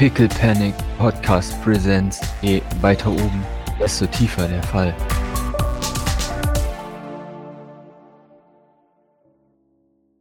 [0.00, 2.22] Pickle Panic Podcast Presents.
[2.40, 3.44] Je weiter oben,
[3.78, 4.94] desto tiefer der Fall.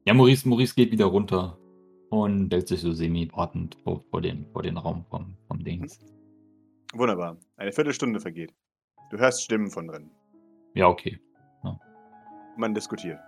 [0.03, 1.57] Ja, Maurice, Maurice geht wieder runter
[2.09, 5.97] und stellt sich so semi-wartend vor, vor, den, vor den Raum vom, vom Dings.
[6.93, 7.37] Wunderbar.
[7.55, 8.53] Eine Viertelstunde vergeht.
[9.11, 10.11] Du hörst Stimmen von drin.
[10.73, 11.21] Ja, okay.
[12.57, 13.19] Man diskutiert.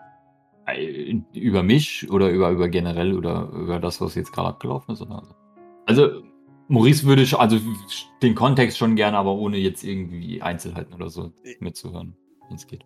[0.65, 5.01] Äh, Über mich oder über, über generell oder über das, was jetzt gerade abgelaufen ist?
[5.01, 5.23] Oder?
[5.85, 6.23] Also,
[6.71, 7.57] Maurice würde sch- also
[8.21, 12.15] den Kontext schon gerne, aber ohne jetzt irgendwie Einzelheiten oder so mitzuhören,
[12.47, 12.85] wenn es geht.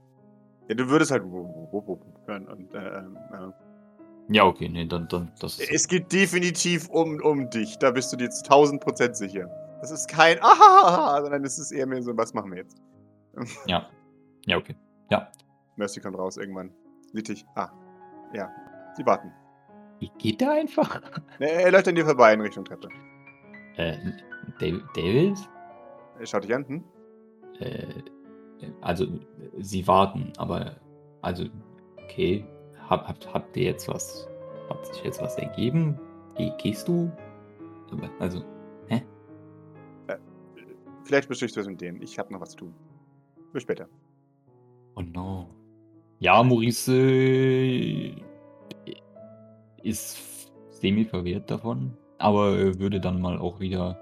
[0.67, 2.47] Ja, du würdest halt hören.
[2.47, 4.33] Und, äh, ähm, äh.
[4.33, 5.71] Ja, okay, nee, dann, dann das ist.
[5.71, 7.77] Es geht definitiv um, um dich.
[7.77, 9.47] Da bist du dir zu 1000 Prozent sicher.
[9.81, 12.81] Das ist kein Ahahaha, sondern es ist eher mehr so, was machen wir jetzt?
[13.67, 13.85] Ja.
[14.47, 14.75] Ja, okay.
[15.11, 15.29] Ja.
[15.75, 16.71] Mercy kommt raus irgendwann.
[17.13, 17.45] Sieht dich.
[17.55, 17.69] Ah.
[18.33, 18.49] Ja.
[18.97, 19.31] Sie warten.
[19.99, 21.01] Wie geht der einfach?
[21.39, 22.89] Er, er läuft an dir vorbei in Richtung Treppe.
[23.77, 23.97] Äh,
[24.59, 25.37] David?
[26.23, 26.65] Schaut dich an.
[26.67, 26.83] Hm?
[27.59, 27.85] Äh,
[28.81, 29.05] also,
[29.59, 30.75] sie warten, aber,
[31.21, 31.45] also,
[32.03, 32.45] okay.
[32.89, 34.29] Hab, habt, habt ihr jetzt was,
[34.69, 35.99] hat sich jetzt was ergeben?
[36.37, 37.11] Geh, gehst du?
[38.19, 38.43] Also,
[38.87, 39.03] hä?
[41.03, 42.01] Vielleicht besprichst du es mit denen.
[42.01, 42.73] Ich habe noch was zu tun.
[43.53, 43.87] Bis später.
[44.95, 45.49] Oh no.
[46.19, 48.15] Ja, Maurice äh,
[49.83, 53.99] ist semi verwirrt davon, aber er würde dann mal auch wieder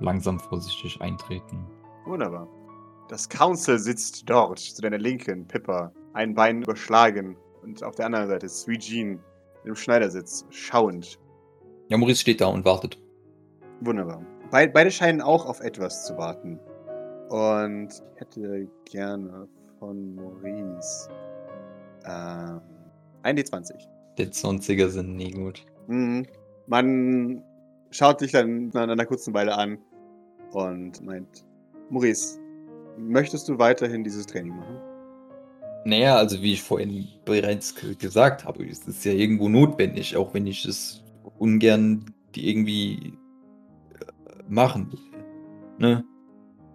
[0.00, 1.66] langsam vorsichtig eintreten.
[2.06, 2.48] Wunderbar.
[3.08, 8.28] Das Council sitzt dort, zu deiner Linken, Pippa, ein Bein überschlagen und auf der anderen
[8.28, 9.20] Seite Sweet Jean
[9.64, 11.18] im Schneidersitz, schauend.
[11.88, 12.98] Ja, Maurice steht da und wartet.
[13.80, 14.24] Wunderbar.
[14.50, 16.58] Be beide scheinen auch auf etwas zu warten.
[17.28, 21.08] Und ich hätte gerne von Maurice
[22.04, 22.60] ähm,
[23.22, 23.72] ein D20.
[24.18, 25.64] Die 20er sind nie gut.
[25.86, 26.26] Mhm.
[26.66, 27.42] Man
[27.90, 29.78] schaut dich dann nach einer kurzen Weile an
[30.52, 31.44] und meint,
[31.90, 32.38] Maurice,
[32.98, 34.76] möchtest du weiterhin dieses Training machen?
[35.84, 40.32] Naja, also wie ich vorhin bereits ge- gesagt habe, es ist ja irgendwo notwendig, auch
[40.32, 41.02] wenn ich es
[41.38, 43.12] ungern die irgendwie
[44.00, 45.00] äh, machen will.
[45.78, 46.04] Ne?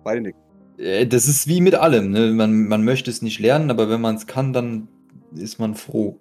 [0.04, 0.40] Beide nicken.
[0.78, 2.32] Äh, Das ist wie mit allem, ne?
[2.32, 4.88] Man, man möchte es nicht lernen, aber wenn man es kann, dann
[5.34, 6.20] ist man froh.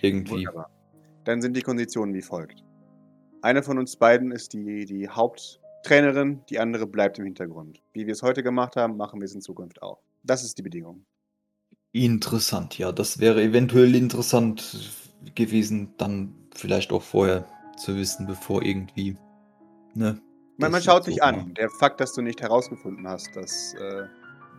[0.00, 0.46] Irgendwie.
[0.46, 0.70] Wunderbar.
[1.24, 2.62] Dann sind die Konditionen wie folgt.
[3.42, 7.80] Eine von uns beiden ist die, die Haupttrainerin, die andere bleibt im Hintergrund.
[7.92, 9.98] Wie wir es heute gemacht haben, machen wir es in Zukunft auch.
[10.24, 11.04] Das ist die Bedingung.
[11.92, 12.92] Interessant, ja.
[12.92, 14.90] Das wäre eventuell interessant
[15.34, 17.46] gewesen, dann vielleicht auch vorher
[17.76, 19.16] zu wissen, bevor irgendwie.
[19.94, 20.20] Ne?
[20.58, 21.26] Man, man schaut war.
[21.26, 21.54] an.
[21.54, 24.06] Der Fakt, dass du nicht herausgefunden hast, dass äh,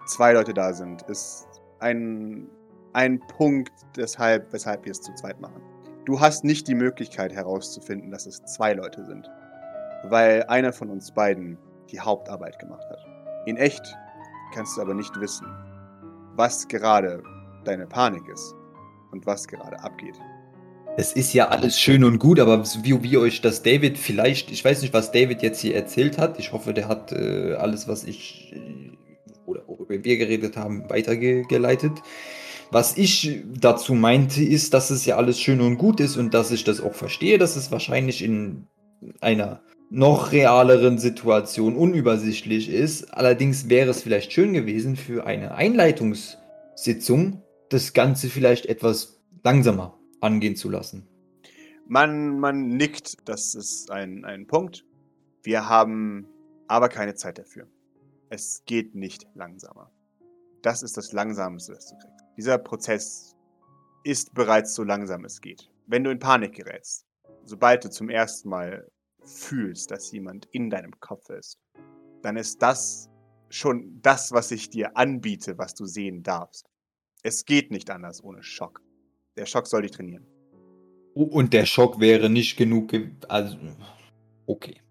[0.08, 1.48] zwei Leute da sind, ist
[1.80, 2.48] ein,
[2.94, 5.62] ein Punkt, deshalb, weshalb wir es zu zweit machen.
[6.10, 9.30] Du hast nicht die Möglichkeit herauszufinden, dass es zwei Leute sind,
[10.06, 11.56] weil einer von uns beiden
[11.92, 12.98] die Hauptarbeit gemacht hat.
[13.46, 13.96] In echt
[14.52, 15.46] kannst du aber nicht wissen,
[16.36, 17.22] was gerade
[17.64, 18.56] deine Panik ist
[19.12, 20.16] und was gerade abgeht.
[20.98, 24.66] Es ist ja alles schön und gut, aber wie, wie euch das David vielleicht, ich
[24.66, 26.40] weiß nicht, was David jetzt hier erzählt hat.
[26.40, 28.98] Ich hoffe, der hat äh, alles, was ich äh,
[29.46, 32.02] oder worüber wir geredet haben, weitergeleitet.
[32.72, 36.52] Was ich dazu meinte, ist, dass es ja alles schön und gut ist und dass
[36.52, 38.68] ich das auch verstehe, dass es wahrscheinlich in
[39.22, 43.12] einer noch realeren Situation unübersichtlich ist.
[43.12, 50.56] Allerdings wäre es vielleicht schön gewesen für eine Einleitungssitzung, das Ganze vielleicht etwas langsamer angehen
[50.56, 51.08] zu lassen.
[51.88, 54.86] Man, man nickt, das ist ein, ein Punkt.
[55.42, 56.28] Wir haben
[56.68, 57.66] aber keine Zeit dafür.
[58.30, 59.90] Es geht nicht langsamer.
[60.62, 62.19] Das ist das Langsamste, was du kriegst.
[62.40, 63.36] Dieser Prozess
[64.06, 65.70] ist bereits so langsam es geht.
[65.88, 67.06] Wenn du in Panik gerätst,
[67.44, 68.88] sobald du zum ersten Mal
[69.26, 71.60] fühlst, dass jemand in deinem Kopf ist,
[72.22, 73.10] dann ist das
[73.50, 76.66] schon das, was ich dir anbiete, was du sehen darfst.
[77.24, 78.82] Es geht nicht anders ohne Schock.
[79.36, 80.26] Der Schock soll dich trainieren.
[81.16, 82.88] Und der Schock wäre nicht genug.
[82.88, 83.58] ge- Also,
[84.46, 84.82] okay.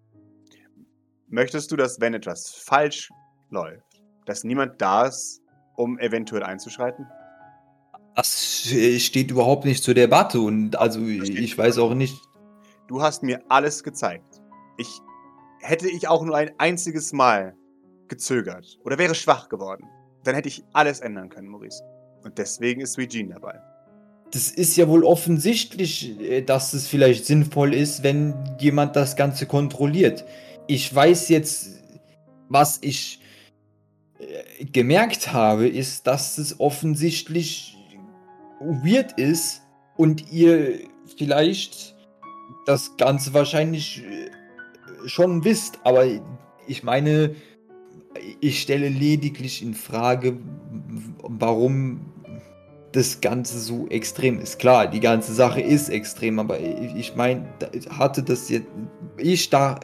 [1.29, 3.09] Möchtest du, dass wenn etwas falsch
[3.49, 5.41] läuft, dass niemand da ist,
[5.77, 7.07] um eventuell einzuschreiten?
[8.19, 12.21] Das steht überhaupt nicht zur Debatte und also ich weiß auch nicht.
[12.89, 14.41] Du hast mir alles gezeigt.
[14.77, 14.89] Ich
[15.61, 17.55] hätte ich auch nur ein einziges Mal
[18.09, 19.85] gezögert oder wäre schwach geworden,
[20.25, 21.81] dann hätte ich alles ändern können, Maurice.
[22.21, 23.57] Und deswegen ist Jean dabei.
[24.31, 29.45] Das ist ja wohl offensichtlich, äh, dass es vielleicht sinnvoll ist, wenn jemand das Ganze
[29.45, 30.25] kontrolliert.
[30.67, 31.69] Ich weiß jetzt,
[32.49, 33.21] was ich
[34.19, 37.77] äh, gemerkt habe, ist, dass es offensichtlich
[38.59, 39.61] weird ist
[39.97, 40.79] und ihr
[41.17, 41.95] vielleicht
[42.65, 46.05] das Ganze wahrscheinlich äh, schon wisst, aber
[46.67, 47.35] ich meine,
[48.41, 50.37] ich stelle lediglich in Frage,
[51.23, 52.01] warum
[52.91, 54.59] das Ganze so extrem ist.
[54.59, 57.45] Klar, die ganze Sache ist extrem, aber ich meine,
[57.89, 58.67] hatte das jetzt,
[59.17, 59.79] ich da,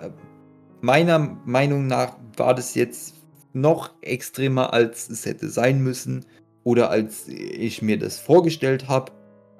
[0.82, 3.16] meiner Meinung nach war das jetzt
[3.54, 6.26] noch extremer, als es hätte sein müssen
[6.66, 9.14] oder als ich mir das vorgestellt habe.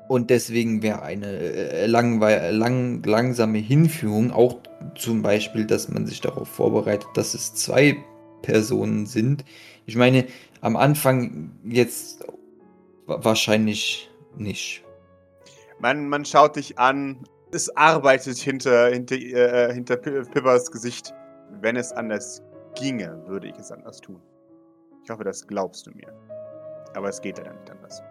[0.10, 4.58] Und deswegen wäre eine äh, lang, lang, langsame Hinführung, auch
[4.96, 7.96] zum Beispiel, dass man sich darauf vorbereitet, dass es zwei
[8.42, 9.46] Personen sind.
[9.86, 10.26] Ich meine,
[10.62, 12.26] am Anfang jetzt
[13.08, 14.84] wahrscheinlich nicht.
[15.80, 21.14] Man, man schaut dich an, es arbeitet hinter, hinter, äh, hinter Pippers Gesicht.
[21.62, 22.44] Wenn es anders
[22.76, 24.22] ginge, würde ich es anders tun.
[25.04, 26.14] Ich hoffe, das glaubst du mir.
[26.96, 28.02] Aber es geht leider nicht anders.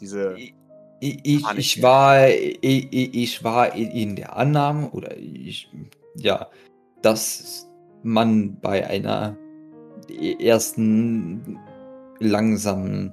[0.00, 0.34] Diese.
[0.36, 0.54] Ich,
[1.00, 5.68] ich, ich war, ich, ich war in der Annahme, oder ich,
[6.16, 6.48] ja,
[7.02, 7.68] dass
[8.02, 9.36] man bei einer
[10.38, 11.58] ersten
[12.20, 13.12] langsamen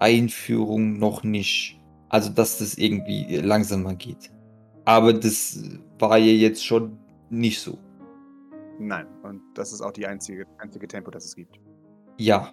[0.00, 1.78] Einführung noch nicht,
[2.08, 4.32] also dass das irgendwie langsamer geht.
[4.84, 5.62] Aber das
[5.98, 6.98] war ja jetzt schon
[7.30, 7.78] nicht so.
[8.78, 11.60] Nein, und das ist auch die einzige, einzige Tempo, das es gibt.
[12.16, 12.52] Ja,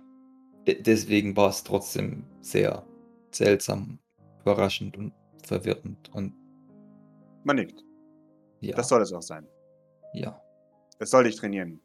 [0.68, 2.86] deswegen war es trotzdem sehr
[3.32, 4.00] seltsam,
[4.42, 5.14] überraschend und
[5.44, 6.34] verwirrend und.
[7.44, 7.84] Man nickt.
[8.62, 8.76] Ja.
[8.76, 9.48] Das soll es auch sein.
[10.14, 10.42] Ja.
[10.98, 11.82] Es soll dich trainieren,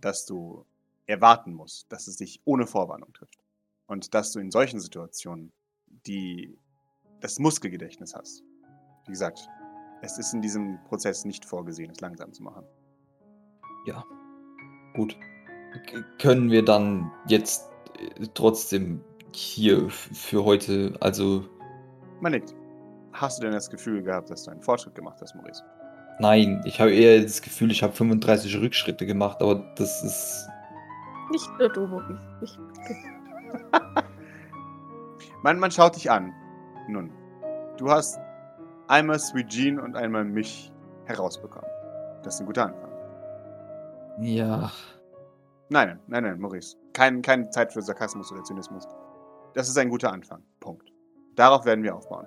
[0.00, 0.64] dass du
[1.06, 3.38] erwarten musst, dass es dich ohne Vorwarnung trifft.
[3.86, 5.52] Und dass du in solchen Situationen
[6.06, 6.56] die,
[7.20, 8.42] das Muskelgedächtnis hast.
[9.06, 9.48] Wie gesagt,
[10.02, 12.64] es ist in diesem Prozess nicht vorgesehen, es langsam zu machen.
[13.86, 14.04] Ja.
[14.94, 15.16] Gut.
[15.86, 17.71] K können wir dann jetzt
[18.34, 19.00] trotzdem
[19.32, 21.44] hier für heute, also.
[22.20, 22.54] Man nickt.
[23.12, 25.62] Hast du denn das Gefühl gehabt, dass du einen Fortschritt gemacht hast, Maurice?
[26.18, 30.48] Nein, ich habe eher das Gefühl, ich habe 35 Rückschritte gemacht, aber das ist.
[31.30, 32.20] Nicht nur du, Maurice.
[32.42, 32.58] Ich
[35.42, 36.32] man, man schaut dich an.
[36.88, 37.10] Nun,
[37.76, 38.18] du hast
[38.88, 40.72] einmal Sweet Jean und einmal mich
[41.04, 41.68] herausbekommen.
[42.22, 42.90] Das ist ein guter Anfang.
[44.20, 44.70] Ja.
[45.68, 46.76] Nein, nein, nein, Maurice.
[46.92, 48.86] Kein, keine Zeit für Sarkasmus oder Zynismus.
[49.54, 50.42] Das ist ein guter Anfang.
[50.60, 50.92] Punkt.
[51.36, 52.26] Darauf werden wir aufbauen.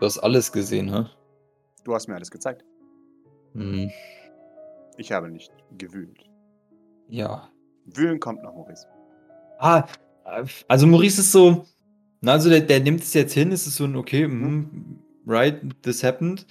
[0.00, 1.06] Du hast alles gesehen, hä?
[1.84, 2.64] Du hast mir alles gezeigt.
[3.54, 3.90] Hm.
[4.96, 6.28] Ich habe nicht gewühlt.
[7.08, 7.50] Ja.
[7.86, 8.86] Wühlen kommt noch, Maurice.
[9.58, 9.86] Ah,
[10.68, 11.64] also Maurice ist so,
[12.20, 15.60] na, also der, der nimmt es jetzt hin, es ist so ein, okay, mm, right,
[15.82, 16.46] this happened.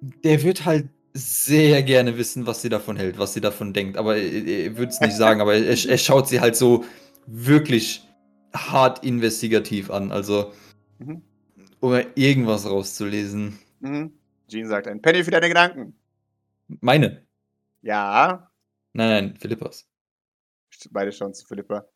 [0.00, 4.16] Der wird halt sehr gerne wissen, was sie davon hält, was sie davon denkt, aber
[4.16, 6.84] er würde es nicht sagen, aber er, er, schaut sie halt so
[7.26, 8.06] wirklich
[8.52, 10.52] hart investigativ an, also
[10.98, 11.22] mhm.
[11.78, 13.58] um irgendwas rauszulesen.
[13.80, 14.12] Mhm.
[14.48, 15.94] Jean sagt, ein Penny für deine Gedanken.
[16.80, 17.24] Meine?
[17.82, 18.50] Ja.
[18.92, 19.88] Nein, nein, Philippas.
[20.90, 21.86] Beide schauen zu Philippa.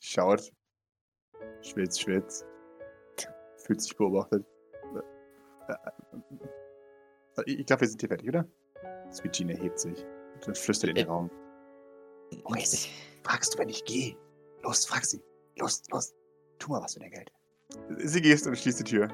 [0.00, 0.52] Schaut.
[1.62, 2.44] Schwitz, schwitz.
[3.58, 4.44] Fühlt sich beobachtet.
[7.46, 8.46] Ich glaube, wir sind hier fertig, oder?
[9.12, 10.04] Sweet Jean erhebt sich
[10.46, 11.30] und flüstert in den Raum.
[12.44, 12.88] Maurice,
[13.22, 14.16] fragst du, wenn ich gehe?
[14.62, 15.20] Los, frag sie.
[15.58, 16.14] Los, los.
[16.58, 17.30] Tu mal was für dein Geld.
[17.98, 19.08] Sie geht und schließt die Tür.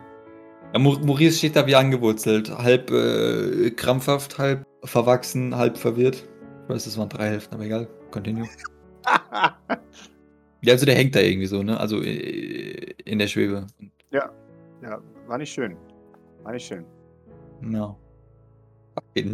[0.73, 2.51] Ja, Maurice steht da wie angewurzelt.
[2.51, 6.29] Halb äh, krampfhaft, halb verwachsen, halb verwirrt.
[6.65, 7.89] Ich weiß, das waren drei Hälften, aber egal.
[8.11, 8.49] Continue.
[10.63, 11.79] ja, also der hängt da irgendwie so, ne?
[11.79, 13.67] Also äh, in der Schwebe.
[14.11, 14.31] Ja,
[14.83, 15.77] ja, war nicht schön.
[16.43, 16.85] War nicht schön.
[17.61, 17.99] No.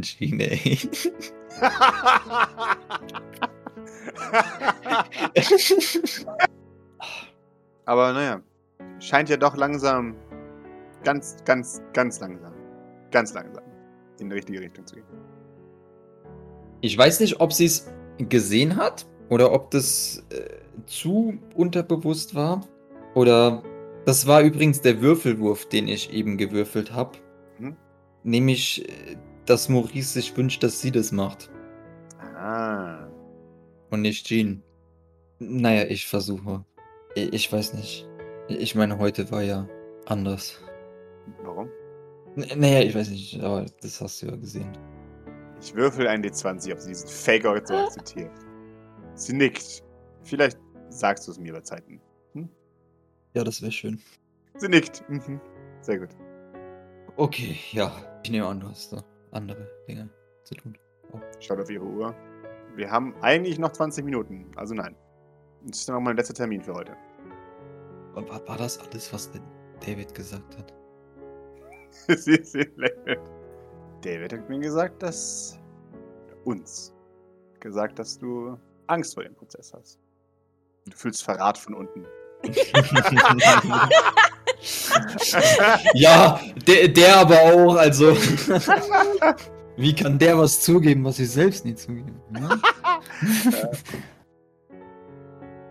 [0.03, 0.79] Schiene, ey.
[7.85, 8.43] Aber naja,
[8.99, 10.17] scheint ja doch langsam,
[11.05, 12.53] ganz, ganz, ganz langsam,
[13.11, 13.63] ganz langsam
[14.19, 15.05] in die richtige Richtung zu gehen.
[16.81, 17.87] Ich weiß nicht, ob sie es
[18.19, 20.49] gesehen hat oder ob das äh,
[20.87, 22.67] zu unterbewusst war.
[23.15, 23.63] Oder
[24.05, 27.19] das war übrigens der Würfelwurf, den ich eben gewürfelt habe.
[27.59, 27.77] Mhm.
[28.25, 31.51] Nämlich, äh, dass Maurice sich wünscht, dass sie das macht.
[32.37, 33.09] Ah.
[33.91, 34.63] Und nicht Jean.
[35.39, 36.65] Naja, ich versuche.
[37.15, 38.07] Ich weiß nicht.
[38.49, 39.69] Ich meine, heute war ja
[40.07, 40.61] anders.
[41.43, 41.69] Warum?
[42.37, 44.77] N naja, ich weiß nicht, aber das hast du ja gesehen.
[45.61, 48.31] Ich würfel ein D20, ob sie diesen Faker so akzeptiert.
[49.15, 49.83] Sie nickt.
[50.25, 50.59] Vielleicht
[50.91, 51.99] sagst du es mir bei Zeiten.
[52.35, 52.51] Hm?
[53.33, 53.99] Ja, das wäre schön.
[54.57, 55.03] Sie nickt.
[55.09, 55.41] Mhm.
[55.81, 56.11] Sehr gut.
[57.17, 57.91] Okay, ja.
[58.23, 59.03] Ich nehme an, du hast da
[59.33, 60.09] andere Dinge
[60.45, 60.77] zu tun.
[61.13, 61.21] Oh.
[61.41, 62.15] Schaut auf ihre Uhr.
[62.75, 64.51] Wir haben eigentlich noch 20 Minuten.
[64.57, 64.97] Also nein.
[65.65, 66.97] Das ist noch mein letzter Termin für heute.
[68.15, 69.43] War, war das alles, was denn
[69.85, 70.73] David gesagt hat?
[72.19, 73.21] sie, sie lächelt.
[74.03, 75.59] David hat mir gesagt, dass
[76.45, 76.93] uns
[77.61, 79.99] gesagt, dass du Angst vor dem Prozess hast.
[80.87, 82.07] Du fühlst Verrat von unten.
[85.95, 88.17] Ja, der, der aber auch, also.
[89.77, 92.21] Wie kann der was zugeben, was ich selbst nie zugeben?
[92.31, 92.49] Ne?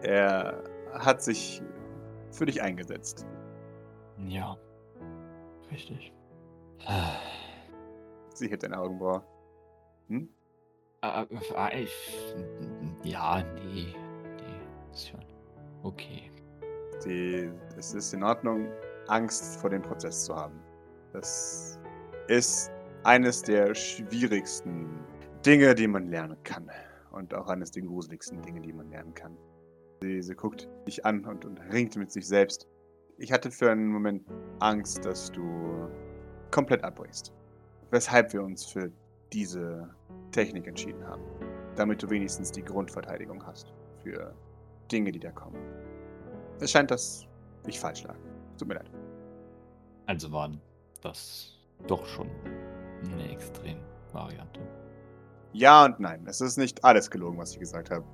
[0.01, 0.61] Er
[0.93, 1.61] hat sich
[2.31, 3.25] für dich eingesetzt.
[4.27, 4.55] Ja.
[5.71, 6.13] Richtig.
[8.33, 9.23] Sie hebt deine Augenbraue.
[10.09, 10.29] Hm?
[11.01, 12.35] Äh, äh, ich-
[13.03, 13.95] ja, nee.
[13.95, 15.25] Nee, ist schon
[15.83, 16.29] okay.
[17.03, 18.67] Die, es ist in Ordnung,
[19.07, 20.59] Angst vor dem Prozess zu haben.
[21.13, 21.79] Das
[22.27, 22.71] ist
[23.03, 24.99] eines der schwierigsten
[25.45, 26.69] Dinge, die man lernen kann.
[27.11, 29.37] Und auch eines der gruseligsten Dinge, die man lernen kann.
[30.01, 32.67] Sie, sie guckt dich an und, und ringt mit sich selbst.
[33.17, 34.23] Ich hatte für einen Moment
[34.59, 35.89] Angst, dass du
[36.51, 37.31] komplett abbrichst.
[37.91, 38.91] Weshalb wir uns für
[39.31, 39.89] diese
[40.31, 41.23] Technik entschieden haben.
[41.75, 44.33] Damit du wenigstens die Grundverteidigung hast für
[44.91, 45.57] Dinge, die da kommen.
[46.59, 47.27] Es scheint, dass
[47.67, 48.17] ich falsch lag.
[48.57, 48.89] Tut mir leid.
[50.05, 50.51] Also war
[51.01, 51.57] das
[51.87, 52.29] doch schon
[53.11, 54.59] eine Extrem-Variante.
[55.53, 56.25] Ja und nein.
[56.27, 58.05] Es ist nicht alles gelogen, was ich gesagt habe.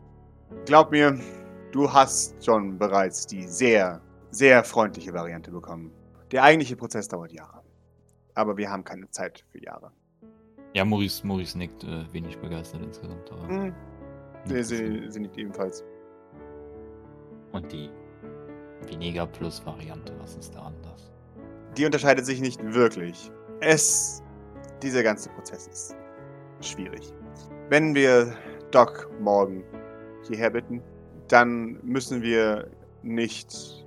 [0.66, 1.18] Glaub mir,
[1.72, 5.92] du hast schon bereits die sehr, sehr freundliche Variante bekommen.
[6.32, 7.62] Der eigentliche Prozess dauert Jahre.
[8.36, 9.92] Aber wir haben keine Zeit für Jahre.
[10.74, 13.30] Ja, Maurice, Maurice nickt äh, wenig begeistert insgesamt.
[13.32, 13.74] Aber Hm,
[14.46, 15.84] sie, sie, sie nickt ebenfalls.
[17.52, 17.90] Und die
[18.88, 21.12] weniger Plus-Variante, was ist da anders?
[21.78, 23.32] Die unterscheidet sich nicht wirklich.
[23.62, 24.24] Es.
[24.82, 25.96] Dieser ganze Prozess ist
[26.62, 27.14] schwierig.
[27.70, 28.36] Wenn wir
[28.72, 29.64] Doc morgen
[30.28, 30.82] hierher bitten,
[31.28, 32.70] dann müssen wir
[33.04, 33.86] nicht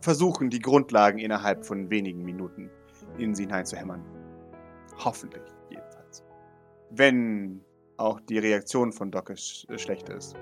[0.00, 2.70] versuchen, die Grundlagen innerhalb von wenigen Minuten
[3.16, 4.04] in sie hineinzuhämmern.
[4.98, 6.24] Hoffentlich, jedenfalls.
[6.90, 7.60] Wenn
[7.96, 10.36] auch die Reaktion von Doc sch schlecht ist,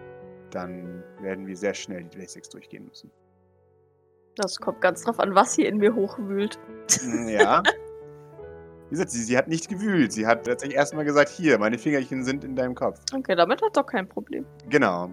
[0.50, 3.10] dann werden wir sehr schnell die Basics durchgehen müssen.
[4.36, 6.58] Das kommt ganz drauf an, was hier in mir hochwühlt.
[7.04, 7.62] Mm, Ja.
[8.88, 10.12] Wie gesagt, sie, sie hat nicht gewühlt.
[10.12, 13.00] Sie hat tatsächlich erstmal gesagt, hier, meine Fingerchen sind in deinem Kopf.
[13.14, 14.44] Okay, damit hat doch kein Problem.
[14.68, 15.08] Genau.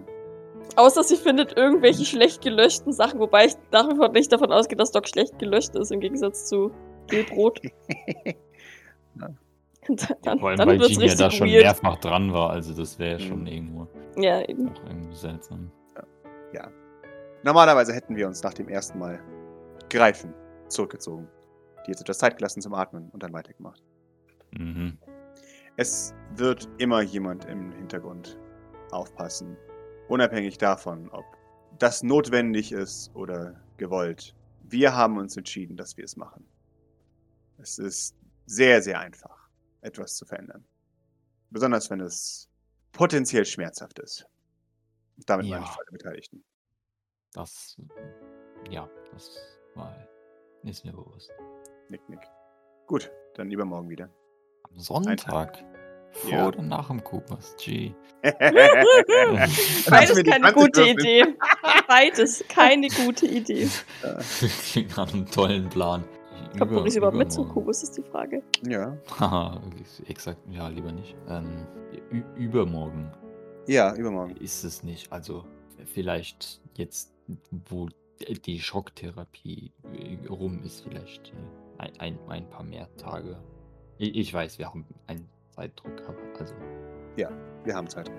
[0.76, 4.76] Außer sie findet irgendwelche schlecht gelöschten Sachen, wobei ich nach wie vor nicht davon ausgehe,
[4.76, 6.70] dass Doc schlecht gelöscht ist, im Gegensatz zu
[7.08, 7.60] Gelbrot.
[9.18, 9.28] Ja.
[10.22, 11.64] dann Vor allem, dann weil Jean ja da schon weird.
[11.64, 13.46] mehrfach dran war, also das wäre ja schon Mhm.
[13.46, 14.68] irgendwo Ja, eben.
[14.68, 15.72] auch irgendwie seltsam.
[17.42, 19.20] Normalerweise hätten wir uns nach dem ersten Mal
[19.88, 20.34] greifen
[20.68, 21.28] zurückgezogen.
[21.86, 23.82] Die jetzt etwas Zeit gelassen zum Atmen und dann weitergemacht.
[24.52, 24.98] Mhm.
[25.76, 28.38] Es wird immer jemand im Hintergrund
[28.90, 29.56] aufpassen.
[30.08, 31.24] Unabhängig davon, ob
[31.78, 34.34] das notwendig ist oder gewollt.
[34.64, 36.46] Wir haben uns entschieden, dass wir es machen.
[37.58, 38.14] Es ist
[38.46, 39.48] sehr, sehr einfach,
[39.80, 40.64] etwas zu verändern.
[41.50, 42.48] Besonders wenn es
[42.92, 44.26] potenziell schmerzhaft ist.
[45.26, 45.76] Damit meine ich Ja.
[45.76, 46.44] alle Beteiligten.
[47.32, 47.76] Das,
[48.70, 49.30] ja, das
[49.74, 49.96] war,
[50.64, 51.30] ist mir bewusst.
[51.88, 52.20] Nick, nick.
[52.86, 54.08] Gut, dann übermorgen wieder.
[54.64, 55.64] Am Sonntag,
[56.12, 56.48] vor Ja.
[56.48, 57.92] oder nach dem Kubas, G.
[59.88, 60.98] Beides keine 20 gute würfeln.
[60.98, 61.24] Idee.
[61.86, 63.68] Beides keine gute Idee.
[64.72, 66.04] Klingt nach einem tollen Plan.
[66.58, 67.60] Kommt Maurice überhaupt mit zum übermorgen.
[67.64, 68.42] Kubus, ist die Frage.
[68.66, 68.96] Ja.
[69.20, 69.60] Haha,
[70.08, 71.16] exakt, ja, lieber nicht.
[71.28, 71.66] Ähm,
[72.36, 73.12] übermorgen
[73.68, 74.36] Ja, übermorgen.
[74.36, 75.12] ist es nicht.
[75.12, 75.44] Also,
[75.86, 77.12] vielleicht jetzt,
[77.68, 77.88] wo
[78.46, 83.36] die Schocktherapie äh, rum ist, vielleicht äh, ein, ein, ein paar mehr Tage.
[83.98, 86.54] Ich, ich weiß, wir haben einen Zeitdruck, aber also.
[87.16, 88.10] Wir haben Zeit.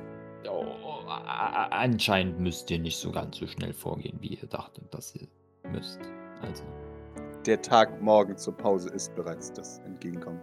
[0.49, 0.63] Oh,
[1.07, 5.27] a- anscheinend müsst ihr nicht so ganz so schnell vorgehen, wie ihr dachtet, dass ihr
[5.71, 5.99] müsst.
[6.41, 6.63] Also,
[7.45, 10.41] Der Tag morgen zur Pause ist bereits das Entgegenkommen.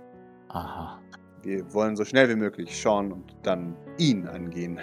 [0.48, 1.00] aha.
[1.42, 4.80] Wir wollen so schnell wie möglich Sean und dann ihn angehen.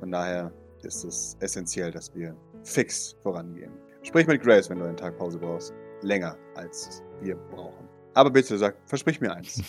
[0.00, 0.50] Von daher
[0.84, 3.72] ist es essentiell, dass wir fix vorangehen.
[4.02, 5.74] Sprich mit Grace, wenn du einen Tag Pause brauchst.
[6.02, 7.88] Länger als wir brauchen.
[8.14, 9.62] Aber bitte sag, versprich mir eins.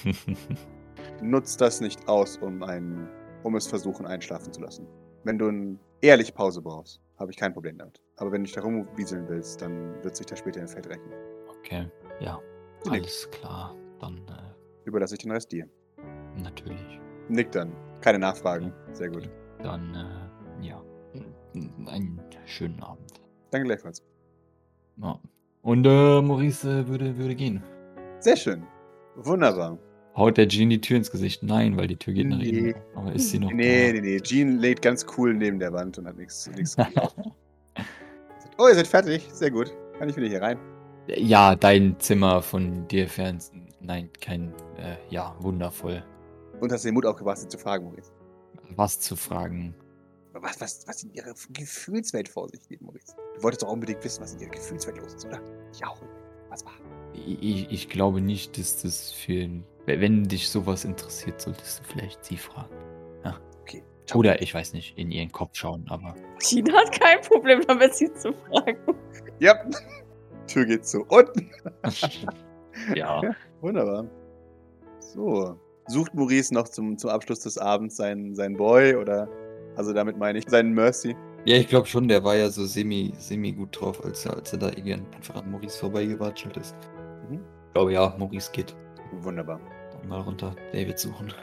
[1.22, 3.10] Nutz das nicht aus, um ein,
[3.44, 4.88] um es versuchen einschlafen zu lassen.
[5.24, 8.00] Wenn du ein ehrlich Pause brauchst, habe ich kein Problem damit.
[8.18, 11.12] Aber wenn du dich da rumwieseln willst, dann wird sich das später im Feld rächen.
[11.60, 11.90] okay,
[12.20, 12.40] ja,
[12.86, 13.06] nickt.
[13.06, 13.76] alles klar.
[14.00, 15.68] Dann äh, Überlasse ich den Rest dir.
[16.38, 17.00] natürlich.
[17.28, 17.72] Nick dann.
[18.02, 18.74] Keine Nachfragen.
[18.94, 19.30] Sehr gut.
[19.62, 20.29] Dann, äh,
[21.54, 23.14] einen schönen Abend.
[23.52, 24.04] Danke gleichfalls.
[24.98, 25.20] Ja.
[25.62, 27.64] Und äh, Maurice äh, würde, würde gehen.
[28.20, 28.64] Sehr schön.
[29.16, 29.78] Wunderbar.
[30.16, 31.44] Haut der Jean die Tür ins Gesicht?
[31.44, 32.50] Nein, weil die Tür geht nach Nee.
[32.50, 32.76] innen.
[32.96, 33.94] Aber ist sie noch Nee, da?
[33.94, 34.20] nee, nee.
[34.20, 36.50] Jean lädt ganz cool neben der Wand und hat nichts.
[38.58, 39.28] oh, ihr seid fertig.
[39.32, 39.72] Sehr gut.
[39.98, 40.58] Kann ich wieder hier rein?
[41.16, 43.40] Ja, dein Zimmer von dir fern.
[43.82, 44.54] Nein, kein.
[44.78, 46.04] Äh, ja, wundervoll.
[46.60, 48.12] Und hast den Mut aufgebracht, sie zu fragen, Maurice.
[48.76, 49.74] was zu fragen.
[50.34, 53.16] Was, was, was in ihrer Gefühlswelt vor sich geht, Maurice?
[53.36, 55.42] Du wolltest doch unbedingt wissen, was in ihrer Gefühlswelt los ist, oder?
[55.74, 56.02] Ich auch.
[56.50, 56.74] Was war?
[57.14, 59.50] Ich, ich glaube nicht, dass das für.
[59.86, 62.76] Wenn dich sowas interessiert, solltest du vielleicht sie fragen.
[63.62, 63.84] Okay.
[64.06, 64.20] ciao.
[64.20, 66.16] Oder ich weiß nicht, in ihren Kopf schauen, aber.
[66.40, 68.80] Gina hat kein Problem damit, sie zu fragen.
[69.40, 69.56] Ja.
[70.48, 71.52] Tür geht zu unten.
[72.96, 73.22] ja.
[73.62, 74.08] Wunderbar.
[75.00, 75.60] So.
[75.88, 79.28] Sucht Maurice noch zum, zum Abschluss des Abends seinen, seinen Boy oder.
[79.76, 81.16] Also damit meine ich seinen Mercy.
[81.46, 84.52] Ja, ich glaube schon, der war ja so semi, semi gut drauf, als er, als
[84.52, 86.76] er da irgendwie einfach an Maurice vorbeigewatschelt ist.
[87.30, 87.40] Mhm.
[87.68, 88.76] Ich glaube ja, Maurice geht.
[89.22, 89.60] Wunderbar.
[89.94, 91.34] Dann mal runter David suchen.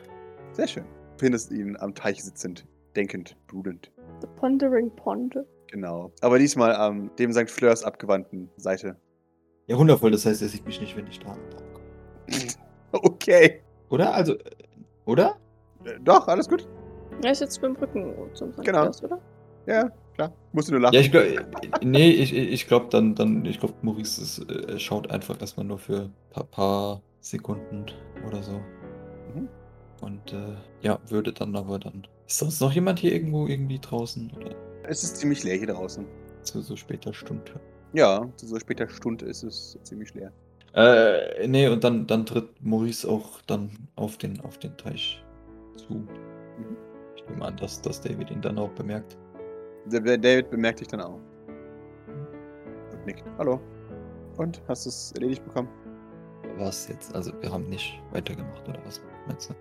[0.52, 0.84] Sehr schön.
[0.84, 3.90] Du findest ihn am Teich sitzend, denkend, brudend.
[4.20, 5.38] The Pondering Pond.
[5.70, 6.12] Genau.
[6.20, 7.50] Aber diesmal am dem St.
[7.50, 8.96] Fleurs abgewandten Seite.
[9.66, 11.66] Ja, wundervoll, das heißt, er sieht mich nicht, wenn ich da ankomme.
[12.92, 13.60] Okay.
[13.90, 14.14] Oder?
[14.14, 14.40] Also, äh,
[15.04, 15.36] oder?
[15.84, 16.66] Äh, Doch, alles gut.
[17.22, 18.62] Er ist jetzt dem Rücken zum St.
[18.62, 18.82] Genau.
[18.82, 19.18] Claus, oder?
[19.66, 20.32] Ja, klar.
[20.52, 20.94] Musst du nur lachen.
[20.94, 21.46] Ja, ich glaube,
[21.82, 25.78] nee, ich, ich glaube dann, dann, ich glaube, Maurice ist, äh, schaut einfach erstmal nur
[25.78, 27.86] für ein paar, paar Sekunden
[28.26, 28.60] oder so.
[29.34, 29.48] Mhm.
[30.02, 32.06] Und äh, ja, würde dann aber dann.
[32.26, 34.30] Ist sonst noch jemand hier irgendwo irgendwie draußen?
[34.36, 34.54] Oder
[34.84, 36.04] Es ist ziemlich leer hier draußen.
[36.42, 37.52] zu so später Stunde?
[37.92, 40.32] Ja, zu so später Stunde ist es ziemlich leer.
[40.74, 45.24] Äh, nee, und dann, dann tritt Maurice auch dann auf den, auf den Teich
[45.76, 46.06] zu.
[47.26, 49.16] Ich nehme an, dass, dass David ihn dann auch bemerkt.
[49.88, 51.18] David bemerkt dich dann auch.
[52.92, 53.24] Und nickt.
[53.38, 53.60] Hallo.
[54.36, 55.68] Und, hast du es erledigt bekommen?
[56.58, 57.14] Was jetzt?
[57.14, 59.54] Also, wir haben nicht weitergemacht, oder was meinst du?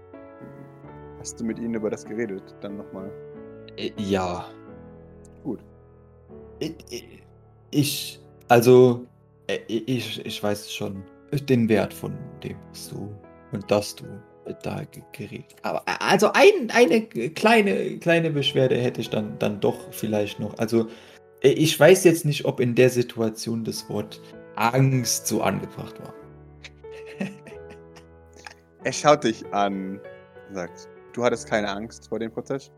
[1.19, 2.43] Hast du mit ihnen über das geredet?
[2.61, 3.11] Dann nochmal.
[3.77, 4.45] Äh, Ja.
[5.43, 5.59] Gut.
[6.59, 7.21] Ich, ich-
[7.71, 9.05] ich, also,
[9.47, 11.03] äh, ich, ich weiß schon
[11.49, 13.09] den Wert von dem, was du
[13.51, 14.05] und dass du
[14.53, 19.59] da ge- geredet Aber äh, also ein, eine kleine, kleine Beschwerde hätte ich dann, dann
[19.59, 20.57] doch vielleicht noch.
[20.57, 20.87] Also,
[21.41, 24.21] äh, ich weiß jetzt nicht, ob in der Situation das Wort
[24.55, 26.13] Angst so angebracht war.
[28.83, 29.99] Er schaut dich an
[30.47, 32.71] und sagt, du hattest keine Angst vor dem Prozess?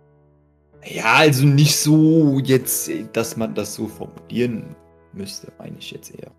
[0.85, 4.75] Ja, also nicht so jetzt, äh, dass man das so formulieren
[5.11, 6.31] müsste, meine ich jetzt eher.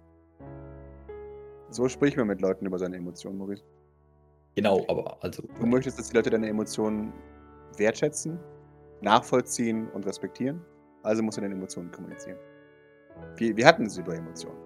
[1.70, 3.62] So spricht man mit Leuten über seine Emotionen, Maurice.
[4.58, 5.44] Genau, aber also.
[5.60, 7.12] Du möchtest, dass die Leute deine Emotionen
[7.76, 8.40] wertschätzen,
[9.02, 10.60] nachvollziehen und respektieren.
[11.04, 12.38] Also musst du deine Emotionen kommunizieren.
[13.36, 14.58] Wir, wir hatten es über Emotionen.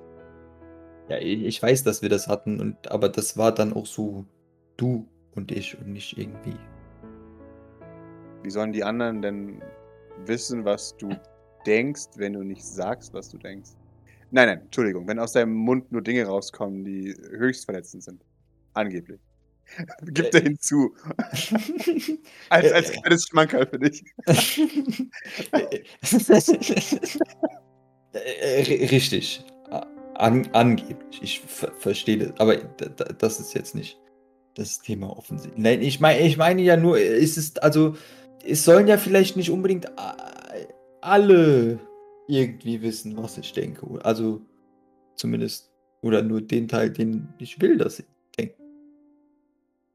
[1.10, 4.24] Ja, ich ich weiß, dass wir das hatten, und, aber das war dann auch so
[4.78, 6.56] du und ich und nicht irgendwie.
[8.42, 9.62] Wie sollen die anderen denn
[10.24, 11.10] wissen, was du
[11.66, 13.72] denkst, wenn du nicht sagst, was du denkst?
[14.30, 15.06] Nein, nein, Entschuldigung.
[15.06, 18.24] Wenn aus deinem Mund nur Dinge rauskommen, die höchst verletzend sind.
[18.72, 19.20] Angeblich.
[20.04, 20.94] Gibt er hinzu.
[22.50, 24.04] Als, als kleines Schmankerl für dich.
[28.12, 29.44] Äh, ri- Richtig.
[30.14, 31.22] An, angeblich.
[31.22, 32.38] Ich ver verstehe das.
[32.40, 33.98] Aber das ist jetzt nicht
[34.54, 35.62] das Thema offensichtlich.
[35.62, 37.96] Nein, ich meine, ich meine ja nur, es ist, also,
[38.44, 39.86] es sollen ja vielleicht nicht unbedingt
[41.00, 41.78] alle
[42.28, 43.86] irgendwie wissen, was ich denke.
[44.04, 44.42] Also,
[45.16, 45.72] zumindest,
[46.02, 48.04] oder nur den Teil, den ich will, dass sie.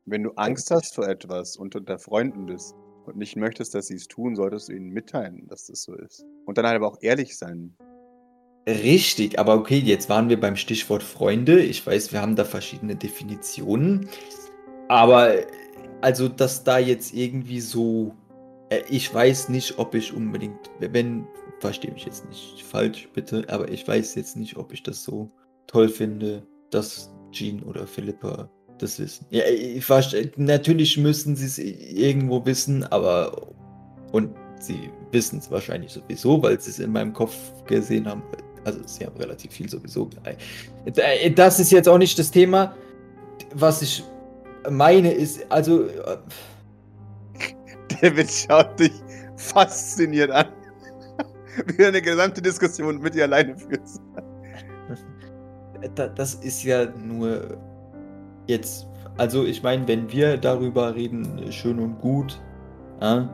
[0.10, 2.74] Wenn du Angst hast vor etwas und unter Freunden bist
[3.06, 6.26] und nicht möchtest, dass sie es tun, solltest du ihnen mitteilen, dass das so ist.
[6.46, 7.76] Und dann halt aber auch ehrlich sein.
[8.66, 11.60] Richtig, aber okay, jetzt waren wir beim Stichwort Freunde.
[11.60, 14.08] Ich weiß, wir haben da verschiedene Definitionen.
[14.88, 15.34] Aber
[16.00, 18.14] also, dass da jetzt irgendwie so.
[18.70, 20.72] äh, Ich weiß nicht, ob ich unbedingt.
[20.80, 21.28] Wenn.
[21.60, 23.44] Verstehe mich jetzt nicht falsch, bitte.
[23.50, 25.28] Aber ich weiß jetzt nicht, ob ich das so
[25.66, 29.26] toll finde, dass Jean oder Philippa das wissen.
[29.30, 30.32] Ja, ich verstehe.
[30.38, 33.48] Natürlich müssen sie es irgendwo wissen, aber.
[34.12, 37.36] Und sie wissen es wahrscheinlich sowieso, weil sie es in meinem Kopf
[37.66, 38.24] gesehen haben.
[38.64, 40.10] Also sie haben relativ viel sowieso.
[40.96, 42.76] Äh, Das ist jetzt auch nicht das Thema.
[43.54, 44.04] Was ich
[44.70, 46.18] meine ist, also äh,
[48.02, 48.92] David schaut dich
[49.38, 50.48] fasziniert an.
[51.68, 54.02] Wie du eine gesamte Diskussion mit dir alleine führst.
[55.96, 57.58] da- das ist ja nur
[58.48, 62.42] jetzt, also ich meine, wenn wir darüber reden, schön und gut.
[63.02, 63.30] Ja?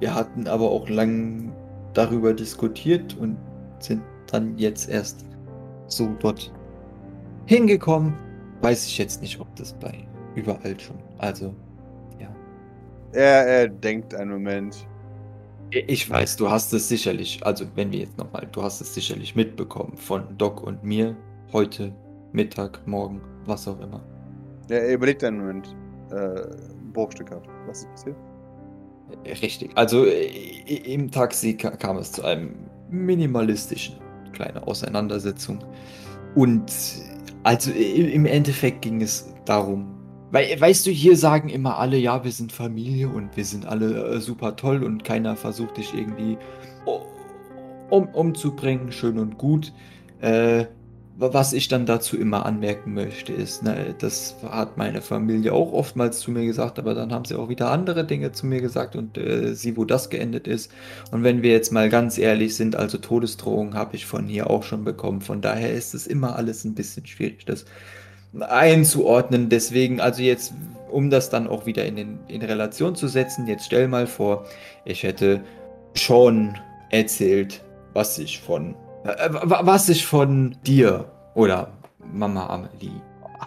[0.00, 1.52] Wir hatten aber auch lang
[1.94, 3.36] darüber diskutiert und
[3.78, 5.26] sind dann jetzt erst
[5.86, 6.52] so dort
[7.46, 8.14] hingekommen.
[8.62, 10.96] Weiß ich jetzt nicht, ob das bei überall schon.
[11.18, 11.54] Also,
[12.18, 12.28] ja.
[13.12, 14.86] Er, er denkt einen Moment.
[15.70, 19.34] Ich weiß, du hast es sicherlich, also wenn wir jetzt nochmal, du hast es sicherlich
[19.34, 21.16] mitbekommen von Doc und mir
[21.52, 21.94] heute,
[22.32, 24.02] Mittag, morgen, was auch immer.
[24.68, 25.74] Er, er überlegt einen Moment.
[26.10, 26.42] Äh,
[26.92, 27.46] bruchstückhaft.
[27.66, 28.16] Was ist passiert?
[29.42, 29.70] Richtig.
[29.74, 30.26] Also äh,
[30.92, 32.54] im Taxi ka- kam es zu einem
[32.90, 33.96] minimalistischen
[34.32, 35.58] kleine Auseinandersetzung.
[36.34, 36.72] Und
[37.42, 39.86] also i- im Endeffekt ging es darum,
[40.30, 44.14] weil, weißt du, hier sagen immer alle, ja, wir sind Familie und wir sind alle
[44.14, 46.38] äh, super toll und keiner versucht dich irgendwie
[47.90, 49.72] um, umzubringen, schön und gut.
[50.20, 50.66] Äh,
[51.14, 56.20] was ich dann dazu immer anmerken möchte, ist, ne, das hat meine Familie auch oftmals
[56.20, 59.18] zu mir gesagt, aber dann haben sie auch wieder andere Dinge zu mir gesagt und
[59.18, 60.72] äh, sieh, wo das geendet ist.
[61.10, 64.62] Und wenn wir jetzt mal ganz ehrlich sind, also Todesdrohungen habe ich von hier auch
[64.62, 65.20] schon bekommen.
[65.20, 67.66] Von daher ist es immer alles ein bisschen schwierig, das
[68.40, 69.48] einzuordnen.
[69.48, 70.54] Deswegen, also jetzt,
[70.90, 74.46] um das dann auch wieder in, den, in Relation zu setzen, jetzt stell mal vor,
[74.84, 75.42] ich hätte
[75.94, 76.54] schon
[76.90, 81.72] erzählt, was ich von, was ich von dir oder
[82.12, 83.00] Mama Amelie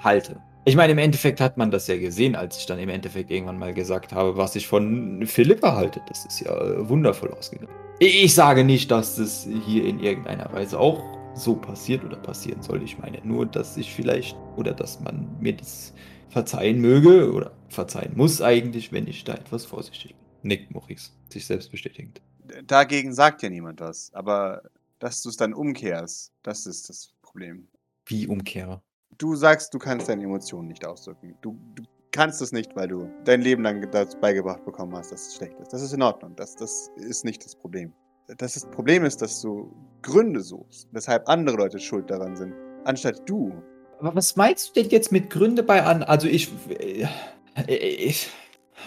[0.04, 0.42] halte.
[0.68, 3.60] Ich meine, im Endeffekt hat man das ja gesehen, als ich dann im Endeffekt irgendwann
[3.60, 6.02] mal gesagt habe, was ich von Philippa halte.
[6.08, 7.72] Das ist ja äh, wundervoll ausgegangen.
[8.00, 11.04] Ich ich sage nicht, dass das hier in irgendeiner Weise auch
[11.36, 12.82] so passiert oder passieren soll.
[12.82, 15.94] Ich meine nur, dass ich vielleicht oder dass man mir das
[16.30, 20.50] verzeihen möge oder verzeihen muss eigentlich, wenn ich da etwas vorsichtig bin.
[20.50, 22.22] Nickt Maurice, sich selbst bestätigend.
[22.66, 24.12] Dagegen sagt ja niemand was.
[24.14, 24.62] Aber
[25.06, 27.68] dass du es dann umkehrst, das ist das Problem.
[28.08, 28.82] Wie Umkehrer.
[29.20, 31.38] Du sagst, du kannst deine Emotionen nicht ausdrücken.
[31.44, 35.28] Du, du kannst es nicht, weil du dein Leben lang dazu beigebracht bekommen hast, dass
[35.28, 35.72] es schlecht ist.
[35.72, 36.36] Das ist in Ordnung.
[36.36, 37.94] Das, das ist nicht das Problem.
[38.38, 43.22] Das ist- Problem ist, dass du Gründe suchst, weshalb andere Leute schuld daran sind, anstatt
[43.30, 43.54] du.
[44.00, 46.02] Aber was meinst du denn jetzt mit Gründe bei an?
[46.02, 46.52] Also ich.
[46.80, 47.06] äh,
[47.68, 48.28] ich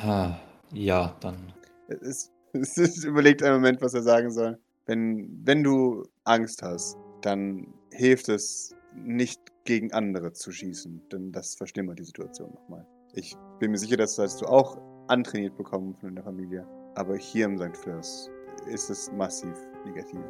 [0.03, 0.35] ah,
[0.73, 1.53] ja, dann.
[1.87, 4.59] Es ist, es ist überlegt einen Moment, was er sagen soll.
[4.89, 11.55] Wenn, wenn du Angst hast, dann hilft es nicht gegen andere zu schießen, denn das
[11.55, 12.87] verschlimmert die Situation nochmal.
[13.13, 16.67] Ich bin mir sicher, dass das hast du auch antrainiert bekommen von deiner Familie.
[16.95, 17.77] Aber hier im St.
[17.77, 18.31] Flörs
[18.67, 20.21] ist es massiv negativ.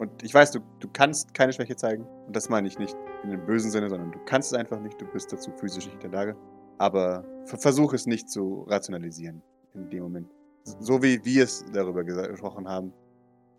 [0.00, 2.04] Und ich weiß, du, du kannst keine Schwäche zeigen.
[2.26, 5.00] Und das meine ich nicht in dem bösen Sinne, sondern du kannst es einfach nicht.
[5.00, 6.36] Du bist dazu physisch nicht in der Lage.
[6.78, 9.42] Aber ver- versuch es nicht zu rationalisieren
[9.74, 10.28] in dem Moment.
[10.64, 12.92] So wie wir es darüber gesprochen haben.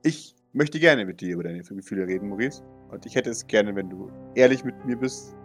[0.03, 2.63] Ich möchte gerne mit dir über deine Gefühle reden, Maurice.
[2.89, 5.35] Und ich hätte es gerne, wenn du ehrlich mit mir bist.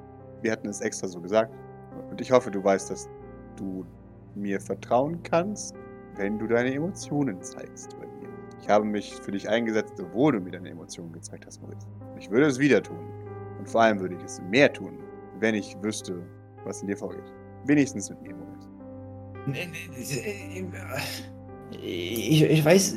[0.43, 1.53] Wir hatten es extra so gesagt.
[2.11, 3.09] Und ich hoffe, du weißt, dass
[3.57, 3.85] du
[4.35, 5.75] mir vertrauen kannst,
[6.17, 8.29] wenn du deine Emotionen zeigst bei mir.
[8.61, 11.87] Ich habe mich für dich eingesetzt, obwohl du mir deine Emotionen gezeigt hast, Maurice.
[12.13, 12.99] Und ich würde es wieder tun.
[13.59, 14.99] Und vor allem würde ich es mehr tun,
[15.41, 16.23] wenn ich wüsste,
[16.65, 17.33] was in dir vorgeht.
[17.67, 18.69] Wenigstens mit mir, Maurice.
[21.83, 22.95] Ich, ich weiß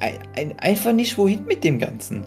[0.00, 2.24] ein, ein, einfach nicht, wohin mit dem Ganzen.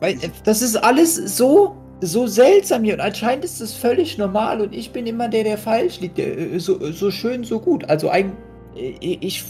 [0.00, 4.60] Weil äh, das ist alles so, so seltsam hier und anscheinend ist das völlig normal
[4.60, 6.18] und ich bin immer der, der falsch liegt.
[6.18, 7.84] Der, äh, so, so schön, so gut.
[7.84, 8.32] Also ein,
[8.74, 9.44] ich, ich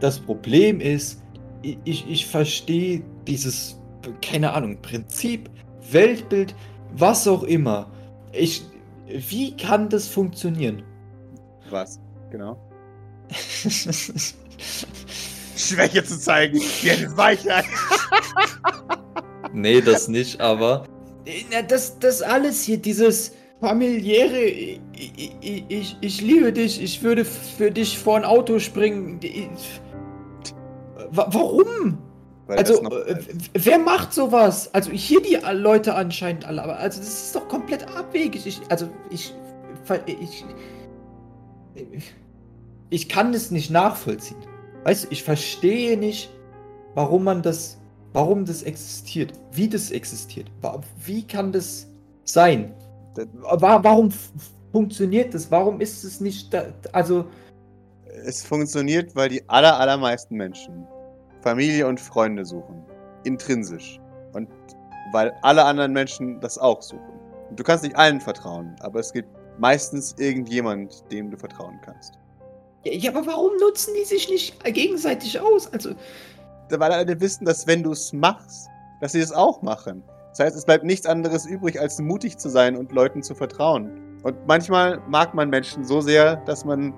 [0.00, 1.22] das Problem ist,
[1.62, 3.80] ich, ich verstehe dieses,
[4.22, 5.50] keine Ahnung, Prinzip,
[5.90, 6.54] Weltbild,
[6.92, 7.90] was auch immer.
[8.32, 8.62] Ich,
[9.06, 10.82] wie kann das funktionieren?
[11.70, 12.00] Was?
[12.30, 12.58] Genau.
[15.56, 17.64] Schwäche zu zeigen, wie eine Weichheit.
[19.52, 20.84] Nee, das nicht, aber.
[21.50, 24.80] Na, das, das alles hier, dieses familiäre, ich,
[25.40, 29.20] ich, ich, liebe dich, ich würde für dich vor ein Auto springen.
[31.10, 31.98] Warum?
[32.46, 33.16] Weil Also, äh,
[33.54, 34.72] wer macht sowas?
[34.74, 38.46] Also, hier die Leute anscheinend alle, aber also, das ist doch komplett abwegig.
[38.46, 39.34] Ich, also, ich,
[40.06, 40.44] ich,
[41.74, 42.14] ich
[43.08, 44.38] kann das nicht nachvollziehen.
[44.84, 46.30] Weißt du, ich verstehe nicht,
[46.94, 47.78] warum man das,
[48.12, 50.50] warum das existiert, wie das existiert.
[51.04, 51.86] Wie kann das
[52.24, 52.74] sein?
[53.42, 54.10] Warum
[54.72, 55.50] funktioniert das?
[55.50, 57.24] Warum ist es nicht, da, also,
[58.24, 60.86] Es funktioniert, weil die aller, allermeisten Menschen
[61.42, 62.82] Familie und Freunde suchen.
[63.24, 64.00] Intrinsisch.
[64.32, 64.48] Und
[65.12, 67.18] weil alle anderen Menschen das auch suchen.
[67.56, 72.17] Du kannst nicht allen vertrauen, aber es gibt meistens irgendjemand, dem du vertrauen kannst.
[72.92, 75.72] Ja, aber warum nutzen die sich nicht gegenseitig aus?
[75.72, 75.90] Also,
[76.70, 78.68] Weil alle wissen, dass wenn du es machst,
[79.00, 80.02] dass sie es auch machen.
[80.30, 84.18] Das heißt, es bleibt nichts anderes übrig, als mutig zu sein und Leuten zu vertrauen.
[84.22, 86.92] Und manchmal mag man Menschen so sehr, dass man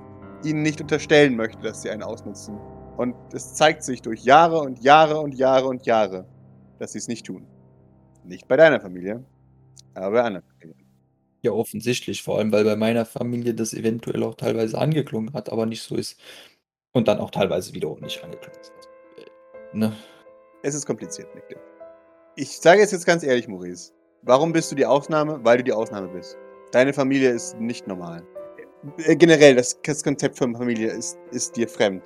[0.45, 2.59] ihnen nicht unterstellen möchte, dass sie einen ausnutzen.
[2.97, 6.27] Und es zeigt sich durch Jahre und Jahre und Jahre und Jahre,
[6.79, 7.47] dass sie es nicht tun.
[8.25, 9.23] Nicht bei deiner Familie,
[9.95, 10.80] aber bei anderen Familien.
[11.43, 15.65] Ja, offensichtlich, vor allem, weil bei meiner Familie das eventuell auch teilweise angeklungen hat, aber
[15.67, 16.21] nicht so ist.
[16.93, 18.73] Und dann auch teilweise wiederum nicht angeklungen ist.
[19.19, 19.93] Äh, Ne?
[20.63, 21.57] Es ist kompliziert, Nick.
[22.37, 23.93] Ich sage es jetzt ganz ehrlich, Maurice.
[24.23, 25.41] Warum bist du die Ausnahme?
[25.43, 26.37] Weil du die Ausnahme bist.
[26.73, 28.23] Deine Familie ist nicht normal.
[28.99, 32.03] Äh, Generell, das, Konzept von Familie ist, ist dir fremd.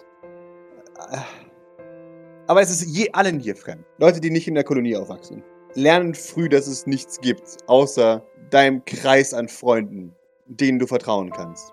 [2.47, 3.85] Aber es ist je allen hier fremd.
[3.99, 5.43] Leute, die nicht in der Kolonie aufwachsen,
[5.75, 10.15] lernen früh, dass es nichts gibt, außer deinem Kreis an Freunden,
[10.47, 11.73] denen du vertrauen kannst.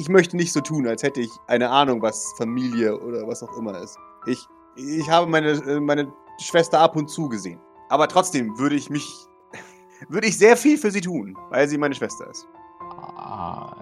[0.00, 3.56] Ich möchte nicht so tun, als hätte ich eine Ahnung, was Familie oder was auch
[3.56, 3.98] immer ist.
[4.26, 4.38] Ich,
[4.76, 7.60] ich habe meine, meine Schwester ab und zu gesehen.
[7.88, 9.06] Aber trotzdem würde ich mich,
[10.08, 12.46] würde ich sehr viel für sie tun, weil sie meine Schwester ist.
[12.80, 13.76] Ah,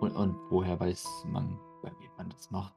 [0.00, 2.74] und, und woher weiß man, wie man das macht?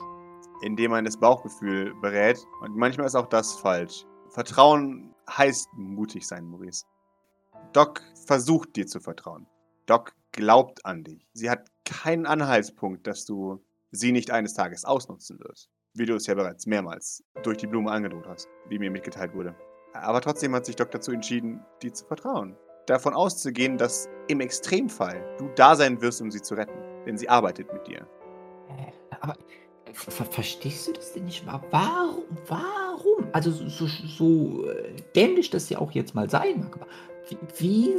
[0.62, 2.46] indem man das Bauchgefühl berät.
[2.62, 4.06] Und manchmal ist auch das falsch.
[4.30, 6.86] Vertrauen heißt mutig sein, Maurice.
[7.74, 9.48] Doc versucht dir zu vertrauen.
[9.86, 11.28] Doc glaubt an dich.
[11.34, 15.70] Sie hat keinen Anhaltspunkt, dass du sie nicht eines Tages ausnutzen wirst.
[15.94, 19.56] Wie du es ja bereits mehrmals durch die Blume angedroht hast, wie mir mitgeteilt wurde.
[19.94, 22.56] Aber trotzdem hat sich Doc dazu entschieden, dir zu vertrauen.
[22.86, 26.78] Davon auszugehen, dass im Extremfall du da sein wirst, um sie zu retten.
[27.06, 28.08] Denn sie arbeitet mit dir.
[28.70, 29.36] Äh, Aber
[29.94, 31.46] ver verstehst du das denn nicht?
[31.48, 33.16] Wa- Warum?
[33.34, 36.76] Also so, so, so äh, dämlich das ja auch jetzt mal sein mag.
[36.76, 36.88] Aber
[37.58, 37.94] wie,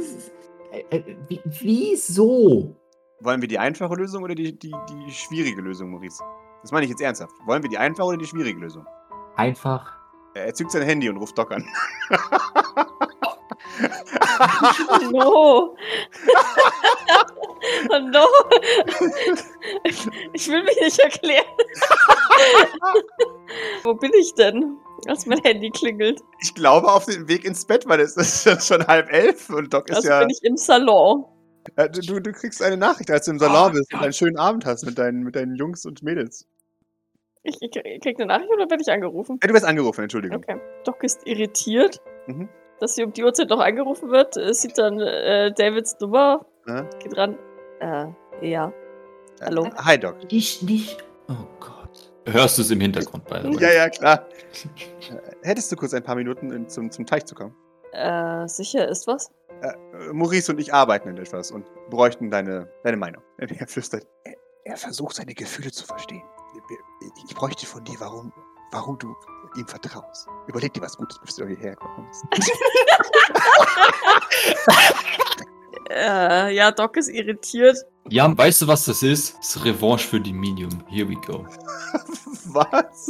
[0.71, 2.75] äh, äh, wie wieso?
[3.21, 6.23] Wollen wir die einfache Lösung oder die, die, die schwierige Lösung, Maurice?
[6.61, 7.33] Das meine ich jetzt ernsthaft.
[7.45, 8.85] Wollen wir die einfache oder die schwierige Lösung?
[9.35, 9.93] Einfach.
[10.33, 11.65] Er zückt sein Handy und ruft Doc an.
[15.11, 15.75] No.
[17.89, 18.25] oh no.
[20.33, 21.45] Ich will mich nicht erklären.
[23.83, 26.21] Wo bin ich denn, als mein Handy klingelt?
[26.41, 29.89] Ich glaube auf dem Weg ins Bett, weil es ist schon halb elf und Doc
[29.89, 30.19] ist Also ja.
[30.19, 31.25] bin ich im Salon.
[31.75, 34.37] Äh, Du, du, kriegst eine Nachricht, als du im Oh Salon bist und einen schönen
[34.37, 36.47] Abend hast mit deinen, mit deinen Jungs und Mädels.
[37.43, 39.37] Ich, ich, ich krieg eine Nachricht oder werde ich angerufen?
[39.41, 40.37] Äh, Du wirst angerufen, Entschuldigung.
[40.37, 40.59] Okay.
[40.83, 42.49] Doc ist irritiert, Mhm.
[42.79, 44.35] dass sie um die Uhrzeit noch angerufen wird.
[44.37, 46.81] Äh, Sieht dann äh, Davids Nummer, Ja.
[46.99, 47.37] geht ran.
[47.79, 48.07] Äh,
[48.41, 48.73] ja.
[49.41, 49.65] Hallo.
[49.65, 50.31] Äh, Hi, Doc.
[50.31, 50.97] Nicht, nicht.
[51.29, 51.78] Oh Gott.
[52.31, 53.41] Hörst du es im Hintergrund bei?
[53.41, 54.27] Ja, ja, klar.
[55.09, 57.55] Äh, Hättest du kurz ein paar Minuten in, zum, zum Teich zu kommen?
[57.91, 59.31] Äh, sicher ist was?
[59.61, 63.21] Äh, Maurice und ich arbeiten an etwas und bräuchten deine, deine Meinung.
[63.37, 64.05] Er flüstert.
[64.23, 66.23] Er, er versucht, seine Gefühle zu verstehen.
[67.27, 68.31] Ich, bräuchte von dir, warum,
[68.71, 69.15] warum du
[69.57, 70.27] ihm vertraust.
[70.47, 72.25] Überleg dir was Gutes, bevor du hierher kommst.
[75.89, 77.77] Äh, ja, Doc ist irritiert.
[78.09, 79.37] Ja, weißt du, was das ist?
[79.37, 80.69] Das ist Revanche für die Medium.
[80.87, 81.45] Here we go.
[82.53, 83.07] was?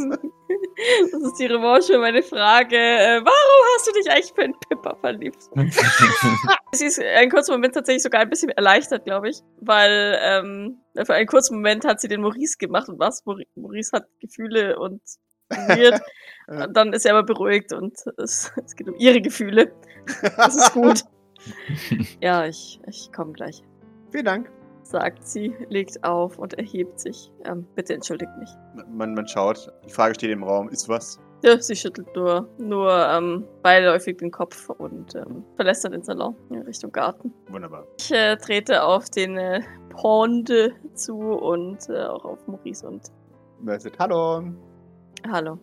[1.12, 2.76] Das ist die Revanche für meine Frage.
[2.76, 5.38] Äh, warum hast du dich eigentlich für einen Pippa verliebt?
[6.74, 9.42] Sie ist einen kurzen Moment tatsächlich sogar ein bisschen erleichtert, glaube ich.
[9.62, 13.26] Weil ähm, für einen kurzen Moment hat sie den Maurice gemacht und was?
[13.26, 14.78] Mauri- Maurice hat Gefühle.
[14.80, 15.02] Und
[16.74, 19.72] Dann ist er aber beruhigt und es, es geht um ihre Gefühle.
[20.38, 21.04] Das ist gut.
[22.22, 23.64] ja, ich, ich komme gleich.
[24.12, 24.52] Vielen Dank.
[24.90, 27.32] Sagt sie, legt auf und erhebt sich.
[27.46, 28.50] Ähm, bitte entschuldigt mich.
[28.92, 31.20] Man, man schaut, die Frage steht im Raum, ist was?
[31.44, 36.36] Ja, sie schüttelt nur, nur ähm, beiläufig den Kopf und ähm, verlässt dann den Salon
[36.50, 37.32] in Richtung Garten.
[37.50, 37.86] Wunderbar.
[38.00, 40.52] Ich äh, trete auf den äh, Pond
[40.96, 43.12] zu und äh, auch auf Maurice und
[43.62, 44.44] Merced, hallo.
[45.32, 45.60] Hallo.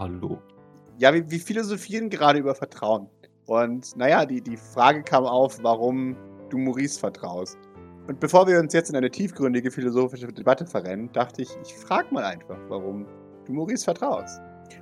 [0.00, 0.42] Hallo.
[0.98, 3.08] Ja, wir, wir philosophieren gerade über Vertrauen.
[3.46, 6.16] Und naja, die, die Frage kam auf, warum
[6.50, 7.56] du Maurice vertraust.
[8.08, 12.12] Und bevor wir uns jetzt in eine tiefgründige philosophische Debatte verrennen, dachte ich, ich frage
[12.14, 13.06] mal einfach, warum
[13.46, 14.40] du Maurice vertraust.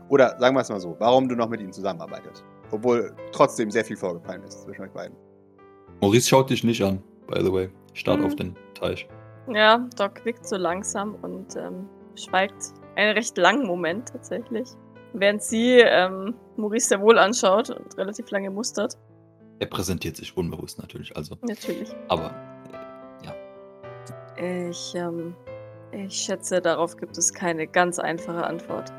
[0.08, 2.44] Oder sagen wir es mal so, warum du noch mit ihm zusammenarbeitest.
[2.70, 5.16] Obwohl trotzdem sehr viel vorgefallen ist zwischen euch beiden.
[6.00, 7.70] Maurice schaut dich nicht an, by the way.
[7.94, 8.26] Start Mhm.
[8.26, 9.08] auf den Teich.
[9.48, 14.68] Ja, Doc nickt so langsam und ähm, schweigt einen recht langen Moment tatsächlich.
[15.12, 18.98] Während sie ähm, Maurice sehr wohl anschaut und relativ lange mustert.
[19.60, 21.36] Er präsentiert sich unbewusst natürlich, also.
[21.42, 21.94] Natürlich.
[22.08, 22.34] Aber
[24.36, 25.34] Ich, ähm,
[25.92, 28.92] ich schätze, darauf gibt es keine ganz einfache Antwort.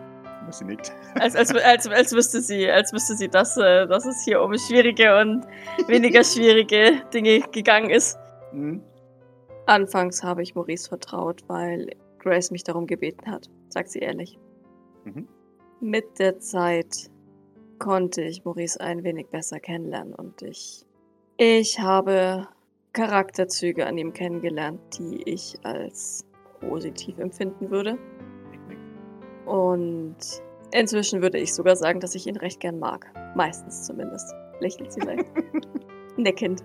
[0.51, 0.93] Sie nickt.
[1.19, 4.55] Als, als, als, als wüsste sie, als wüsste sie, dass, äh, dass es hier um
[4.57, 5.45] schwierige und
[5.87, 8.17] weniger schwierige Dinge gegangen ist.
[8.51, 8.81] Hm?
[9.65, 14.37] Anfangs habe ich Maurice vertraut, weil Grace mich darum gebeten hat, sagt sie ehrlich.
[15.03, 15.27] Mhm.
[15.81, 17.09] Mit der Zeit
[17.79, 20.85] konnte ich Maurice ein wenig besser kennenlernen und ich,
[21.37, 22.47] ich habe
[22.95, 26.25] Charakterzüge an ihm kennengelernt, die ich als
[26.61, 27.97] positiv empfinden würde.
[29.45, 30.15] Und
[30.71, 33.11] inzwischen würde ich sogar sagen, dass ich ihn recht gern mag.
[33.35, 34.33] Meistens zumindest.
[34.61, 35.25] Lächelt sie leicht.
[36.17, 36.63] Nickend.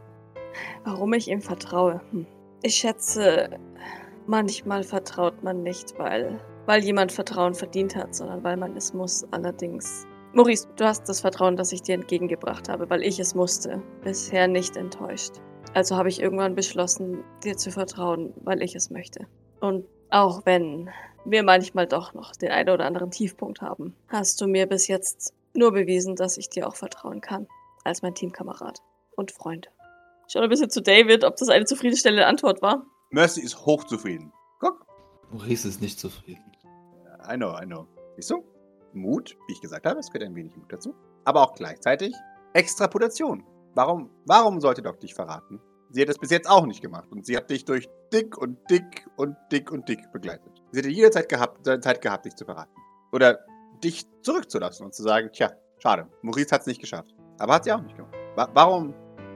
[0.84, 2.00] Warum ich ihm vertraue?
[2.12, 2.26] Hm.
[2.62, 3.50] Ich schätze,
[4.26, 9.26] manchmal vertraut man nicht, weil, weil jemand Vertrauen verdient hat, sondern weil man es muss.
[9.32, 10.06] Allerdings.
[10.32, 13.82] Maurice, du hast das Vertrauen, das ich dir entgegengebracht habe, weil ich es musste.
[14.04, 15.40] Bisher nicht enttäuscht.
[15.72, 19.26] Also habe ich irgendwann beschlossen, dir zu vertrauen, weil ich es möchte.
[19.60, 20.90] Und auch wenn
[21.24, 25.32] wir manchmal doch noch den einen oder anderen Tiefpunkt haben, hast du mir bis jetzt
[25.54, 27.46] nur bewiesen, dass ich dir auch vertrauen kann.
[27.84, 28.80] Als mein Teamkamerad
[29.16, 29.70] und Freund.
[30.26, 32.84] Ich schaue ein bisschen zu David, ob das eine zufriedenstellende Antwort war.
[33.10, 34.32] Mercy ist hochzufrieden.
[34.58, 34.84] Guck.
[35.30, 36.44] Maurice ist nicht zufrieden.
[37.30, 37.86] I know, I know.
[38.16, 38.44] Siehst du?
[38.92, 40.94] Mut, wie ich gesagt habe, es gehört ein wenig Mut dazu.
[41.24, 42.12] Aber auch gleichzeitig
[42.54, 43.44] Extrapolation.
[43.74, 45.60] Warum, warum sollte Doc dich verraten?
[45.90, 48.58] Sie hat es bis jetzt auch nicht gemacht und sie hat dich durch dick und
[48.70, 50.62] dick und dick und dick begleitet.
[50.70, 52.70] Sie hätte jede Zeit gehabt, äh, Zeit gehabt, dich zu verraten.
[53.12, 53.40] Oder
[53.82, 57.14] dich zurückzulassen und zu sagen, tja, schade, Maurice hat es nicht geschafft.
[57.38, 58.14] Aber hat sie auch nicht gemacht.
[58.36, 58.94] Wa warum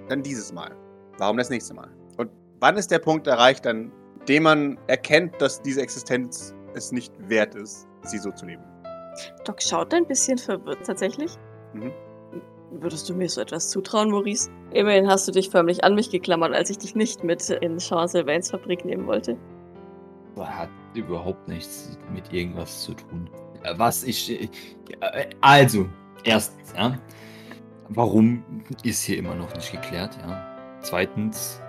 [0.09, 0.77] dann dieses Mal?
[1.19, 1.91] Warum das nächste Mal?
[2.19, 3.91] Und wann ist der Punkt erreicht, an
[4.29, 8.63] dem man erkennt, dass diese Existenz es nicht wert ist, sie so zu leben?
[9.45, 11.37] Doc schaut ein bisschen verwirrt tatsächlich.
[11.73, 11.93] Mhm.
[12.71, 14.51] Würdest du mir so etwas zutrauen, Maurice?
[14.73, 18.09] Immerhin hast du dich förmlich an mich geklammert, als ich dich nicht mit in Sean
[18.09, 19.37] Sylvains Fabrik nehmen wollte.
[20.37, 23.31] Hat überhaupt nichts mit irgendwas zu tun.
[23.77, 24.31] Was ich.
[24.31, 24.49] äh,
[25.41, 25.87] Also,
[26.25, 26.99] erstens, ja.
[27.91, 28.43] Warum
[28.83, 30.45] ist hier immer noch nicht geklärt, ja.
[30.81, 31.63] Zweitens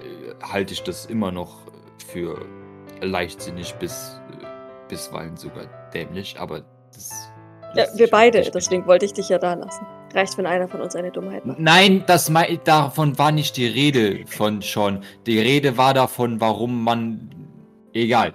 [0.00, 1.62] äh, halte ich das immer noch
[2.06, 2.38] für
[3.00, 4.46] leichtsinnig bis äh,
[4.88, 7.30] bisweilen sogar dämlich, aber das.
[7.74, 9.84] Ja, wir beide, deswegen wollte ich dich ja da lassen.
[10.14, 11.58] Reicht, wenn einer von uns eine Dummheit macht.
[11.58, 12.30] Nein, das
[12.64, 15.02] davon war nicht die Rede von Sean.
[15.26, 17.30] Die Rede war davon, warum man.
[17.92, 18.34] Egal.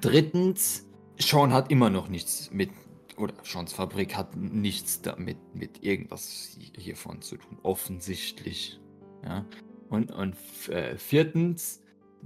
[0.00, 2.70] Drittens, Sean hat immer noch nichts mit.
[3.16, 7.58] Oder Seans Fabrik hat nichts damit mit irgendwas hi- hiervon zu tun.
[7.62, 8.80] Offensichtlich.
[9.24, 9.44] Ja.
[9.90, 10.36] Und, und
[10.70, 11.82] äh, viertens,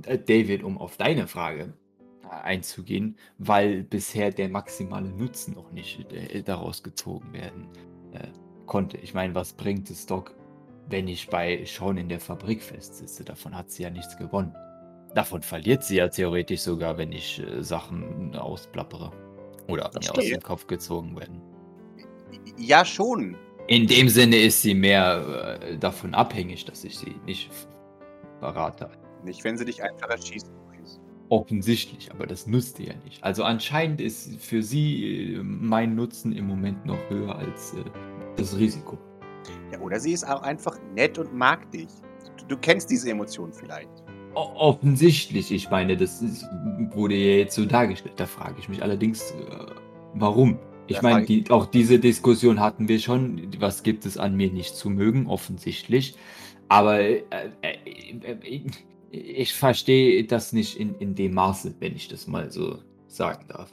[0.07, 1.72] äh, David, um auf deine Frage
[2.31, 7.68] einzugehen, weil bisher der maximale Nutzen noch nicht äh, daraus gezogen werden
[8.66, 8.96] konnte.
[8.98, 10.35] Ich meine, was bringt es Doc,
[10.88, 13.24] wenn ich bei Sean in der Fabrik festsitze?
[13.24, 14.55] Davon hat sie ja nichts gewonnen.
[15.14, 19.12] Davon verliert sie ja theoretisch sogar, wenn ich äh, Sachen ausplappere.
[19.68, 20.40] Oder mir aus dem.
[20.40, 21.40] Kopf gezogen werden.
[22.59, 23.37] Ja, schon.
[23.66, 27.50] In dem Sinne ist sie mehr äh, davon abhängig, dass ich sie nicht
[28.40, 28.90] verrate.
[29.24, 30.53] Nicht, wenn sie dich einfach erschießen.
[30.55, 31.00] Maurice.
[31.31, 33.24] Offensichtlich, aber das nutzt ihr ja nicht.
[33.24, 37.85] Also anscheinend ist für sie äh, mein Nutzen im Moment noch höher als äh,
[38.37, 38.99] das Risiko.
[39.73, 41.88] Ja, oder sie ist auch einfach nett und mag dich.
[42.38, 43.90] Du, du kennst diese Emotionen vielleicht.
[44.35, 46.44] O- Offensichtlich, ich meine, das ist,
[46.92, 48.14] wurde ja jetzt so dargestellt.
[48.16, 49.66] Da frage ich mich allerdings, äh,
[50.14, 50.59] warum?
[50.87, 53.49] Ich meine, die, auch diese Diskussion hatten wir schon.
[53.59, 55.27] Was gibt es an mir nicht zu mögen?
[55.29, 56.14] Offensichtlich.
[56.68, 57.23] Aber äh,
[57.62, 57.77] äh,
[58.23, 58.61] äh,
[59.11, 63.73] ich verstehe das nicht in, in dem Maße, wenn ich das mal so sagen darf.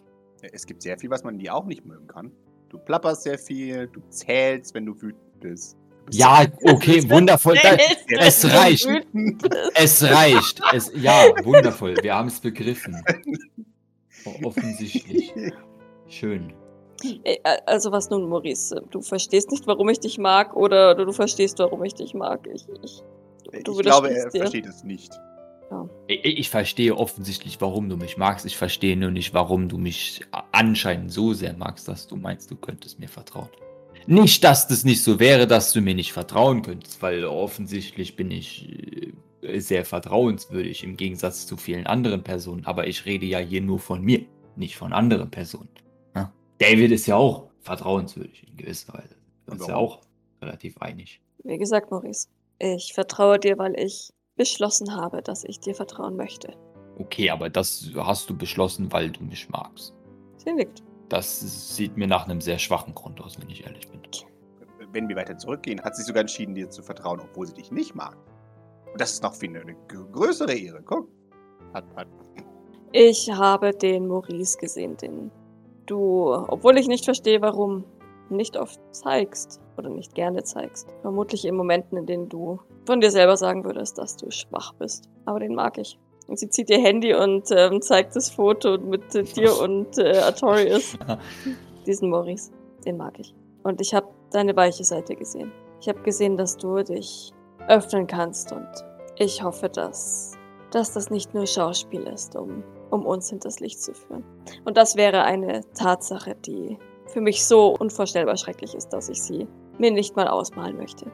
[0.54, 2.32] Es gibt sehr viel, was man dir auch nicht mögen kann.
[2.72, 5.76] Du plapperst sehr viel, du zählst, wenn du wütend bist.
[6.10, 7.60] Ja, okay, wundervoll.
[7.62, 7.76] Da,
[8.18, 8.88] es reicht.
[9.76, 10.62] Es reicht.
[10.74, 11.96] Es, ja, wundervoll.
[12.02, 12.96] Wir haben es begriffen.
[14.44, 15.34] Offensichtlich.
[16.08, 16.54] Schön.
[17.26, 18.82] Äh, Also was nun, Maurice?
[18.90, 22.48] Du verstehst nicht, warum ich dich mag oder du verstehst, warum ich dich mag.
[22.54, 23.04] Ich, ich,
[23.64, 24.40] du ich glaube, er dir.
[24.40, 25.12] versteht es nicht.
[26.08, 28.46] Ich, ich verstehe offensichtlich, warum du mich magst.
[28.46, 32.56] Ich verstehe nur nicht, warum du mich anscheinend so sehr magst, dass du meinst, du
[32.56, 33.50] könntest mir vertrauen.
[34.08, 38.32] Nicht, dass das nicht so wäre, dass du mir nicht vertrauen könntest, weil offensichtlich bin
[38.32, 42.66] ich äh, sehr vertrauenswürdig im Gegensatz zu vielen anderen Personen.
[42.66, 45.70] Aber ich rede ja hier nur von mir, nicht von anderen Personen.
[46.16, 46.34] Ja?
[46.58, 49.16] David ist ja auch vertrauenswürdig in gewisser Weise.
[49.46, 50.02] Wir Und uns ja auch
[50.42, 51.22] relativ einig.
[51.44, 52.28] Wie gesagt, Maurice,
[52.60, 56.56] ich vertraue dir, weil ich beschlossen habe, dass ich dir vertrauen möchte.
[56.98, 59.94] Okay, aber das hast du beschlossen, weil du mich magst.
[60.38, 60.82] Sie nickt.
[61.10, 64.02] Das sieht mir nach einem sehr schwachen Grund aus, wenn ich ehrlich bin.
[64.94, 67.94] Wenn wir weiter zurückgehen, hat sie sogar entschieden, dir zu vertrauen, obwohl sie dich nicht
[67.94, 68.18] mag.
[68.92, 69.76] Und das ist noch viel eine
[70.12, 70.82] größere Ehre.
[70.84, 71.08] Guck.
[71.76, 72.08] Hat, hat.
[72.92, 75.30] Ich habe den Maurice gesehen, den
[75.86, 77.86] du, obwohl ich nicht verstehe, warum,
[78.30, 80.90] nicht oft zeigst oder nicht gerne zeigst.
[81.04, 85.10] Vermutlich in Momenten, in denen du von dir selber sagen würdest, dass du schwach bist.
[85.26, 86.00] Aber den mag ich.
[86.28, 90.18] Und sie zieht ihr Handy und ähm, zeigt das Foto mit äh, dir und äh,
[90.20, 90.98] Artorius.
[91.86, 92.52] Diesen Maurice,
[92.86, 93.34] den mag ich.
[93.64, 95.52] Und ich habe deine weiche Seite gesehen.
[95.82, 97.32] Ich habe gesehen, dass du dich
[97.68, 98.68] öffnen kannst und
[99.18, 100.34] ich hoffe, dass,
[100.72, 104.24] dass das nicht nur Schauspiel ist, um, um uns hinters Licht zu führen.
[104.66, 106.78] Und das wäre eine Tatsache, die
[107.08, 109.48] für mich so unvorstellbar schrecklich ist, dass ich sie
[109.78, 111.12] mir nicht mal ausmalen möchte.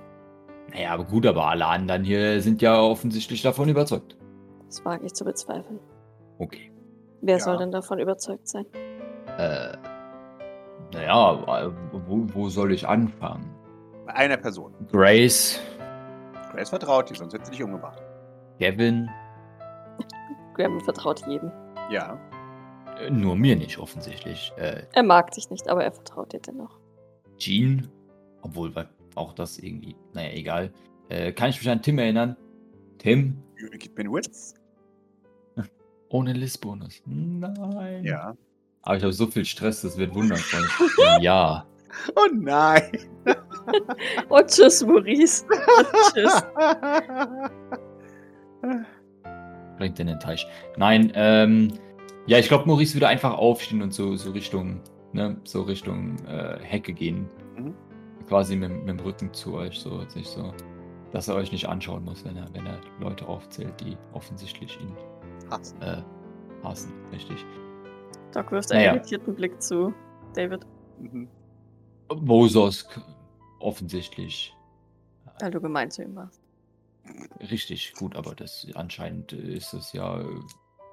[0.72, 4.18] Naja, aber gut, aber alle anderen hier sind ja offensichtlich davon überzeugt.
[4.68, 5.80] Das wage ich zu bezweifeln.
[6.40, 6.72] Okay.
[7.22, 7.44] Wer Ja.
[7.44, 8.66] soll denn davon überzeugt sein?
[9.38, 9.76] Äh,
[10.94, 13.50] naja, wo, wo soll ich anfangen?
[14.06, 14.74] Bei einer Person.
[14.92, 15.60] Grace,
[16.52, 18.02] Grace vertraut dir, sonst hätte sie dich umgebracht.
[18.60, 19.10] Kevin,
[20.54, 21.52] Graham vertraut jedem.
[21.92, 22.18] Ja.
[23.00, 24.52] Äh, Nur mir nicht, offensichtlich.
[24.58, 26.80] Äh, Er mag dich nicht, aber er vertraut dir dennoch.
[27.38, 27.88] Jean,
[28.42, 28.88] obwohl weil
[29.18, 30.72] auch das irgendwie, naja, egal.
[31.10, 32.36] Äh, kann ich mich an Tim erinnern?
[32.98, 33.42] Tim?
[33.78, 34.54] Gib mir einen Witz.
[36.10, 37.02] Ohne List-Bonus.
[37.06, 38.04] Nein.
[38.04, 38.36] Ja.
[38.82, 40.66] Aber ich habe so viel Stress, das wird wundervoll.
[41.22, 41.66] ja.
[42.16, 42.92] Oh nein.
[44.30, 45.44] Und tschüss, Maurice.
[45.46, 46.44] Und tschüss.
[49.78, 50.48] Bringt in den Teich.
[50.78, 51.74] Nein, ähm,
[52.28, 54.82] ja, ich glaube, Maurice würde einfach aufstehen und so, so Richtung,
[55.14, 57.30] ne, so Richtung äh, Hecke gehen.
[58.28, 60.54] Quasi mit, mit dem Rücken zu euch, so, sich so,
[61.12, 64.94] dass er euch nicht anschauen muss, wenn er, wenn er Leute aufzählt, die offensichtlich ihn
[65.50, 65.82] Hassen.
[65.82, 66.02] äh,
[66.64, 66.92] hassen.
[67.12, 67.46] Richtig.
[68.34, 68.96] Doc wirft einen Naja.
[68.96, 69.94] irritierten Blick zu
[70.34, 70.66] David,
[71.00, 71.30] Mhm.
[72.10, 73.00] Bososk
[73.60, 74.54] offensichtlich
[75.40, 76.42] weil du gemein zu ihm warst.
[77.52, 80.26] richtig gut, aber das anscheinend ist es ja, äh,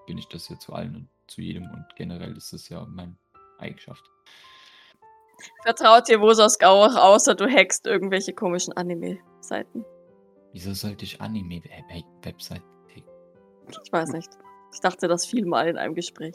[0.07, 3.16] bin ich das ja zu allen und zu jedem und generell ist es ja meine
[3.59, 4.05] Eigenschaft.
[5.62, 9.85] Vertraut dir Wososk auch, außer du hackst irgendwelche komischen Anime-Seiten.
[10.53, 12.64] Wieso sollte ich Anime-Webseiten
[13.85, 14.30] Ich weiß nicht.
[14.72, 16.35] Ich dachte das viel mal in einem Gespräch.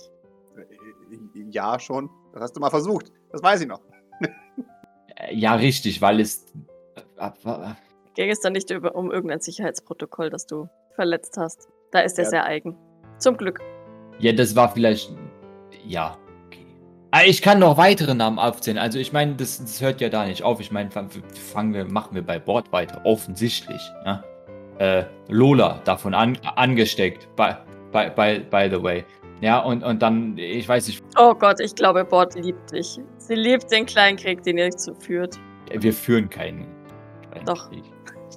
[0.57, 2.09] Äh, Ja, schon.
[2.33, 3.11] Das hast du mal versucht.
[3.31, 3.81] Das weiß ich noch.
[5.15, 6.45] Äh, Ja, richtig, weil es.
[7.17, 7.73] äh,
[8.15, 11.67] Ging es dann nicht über, um irgendein Sicherheitsprotokoll, das du verletzt hast.
[11.91, 12.29] Da ist er Ja.
[12.29, 12.77] sehr eigen.
[13.17, 13.59] Zum Glück.
[14.19, 15.13] Ja, das war vielleicht.
[15.85, 16.17] Ja,
[17.25, 18.77] ich kann noch weitere Namen aufzählen.
[18.77, 20.59] Also, ich meine, das, das hört ja da nicht auf.
[20.59, 21.09] Ich meine, fang-
[21.53, 23.01] fangen wir, machen wir bei Bord weiter.
[23.03, 23.81] Offensichtlich.
[24.05, 24.23] Ja?
[24.77, 27.27] Äh, Lola davon an, angesteckt.
[27.35, 27.53] By,
[27.91, 29.03] by, by, by the way.
[29.41, 32.99] Ja, und, und dann, ich weiß nicht, Oh Gott, ich glaube, Bord liebt dich.
[33.17, 35.39] Sie liebt den kleinen Krieg, den ihr zu führt.
[35.71, 36.67] wir führen keinen.
[37.31, 37.69] keinen Doch.
[37.69, 37.83] Krieg.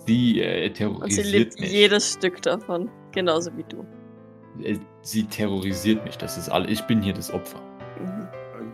[0.07, 1.73] Sie äh, Und sie terrorisiert liebt mich.
[1.73, 2.89] jedes Stück davon.
[3.13, 3.85] Genauso wie du.
[4.65, 6.17] Äh, Sie terrorisiert mich.
[6.17, 6.71] Das ist alles.
[6.71, 7.61] Ich bin hier das Opfer.
[8.01, 8.29] Mhm.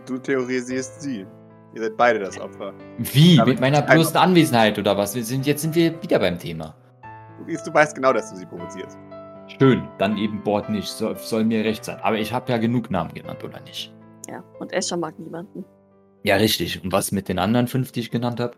[0.05, 1.25] Du terrorisierst sie.
[1.75, 2.73] Ihr seid beide das Opfer.
[2.97, 3.37] Wie?
[3.37, 5.15] Damit Mit meiner bloßen Anwesenheit oder was?
[5.15, 6.75] Wir sind, jetzt sind wir wieder beim Thema.
[7.47, 8.97] Du weißt genau, dass du sie provozierst.
[9.59, 10.87] Schön, dann eben Bord nicht.
[10.87, 11.97] Soll, soll mir recht sein.
[12.01, 13.93] Aber ich habe ja genug Namen genannt, oder nicht?
[14.29, 15.65] Ja, und Escher mag niemanden.
[16.23, 16.83] Ja, richtig.
[16.83, 18.55] Und was mit den anderen fünf, die ich genannt habe?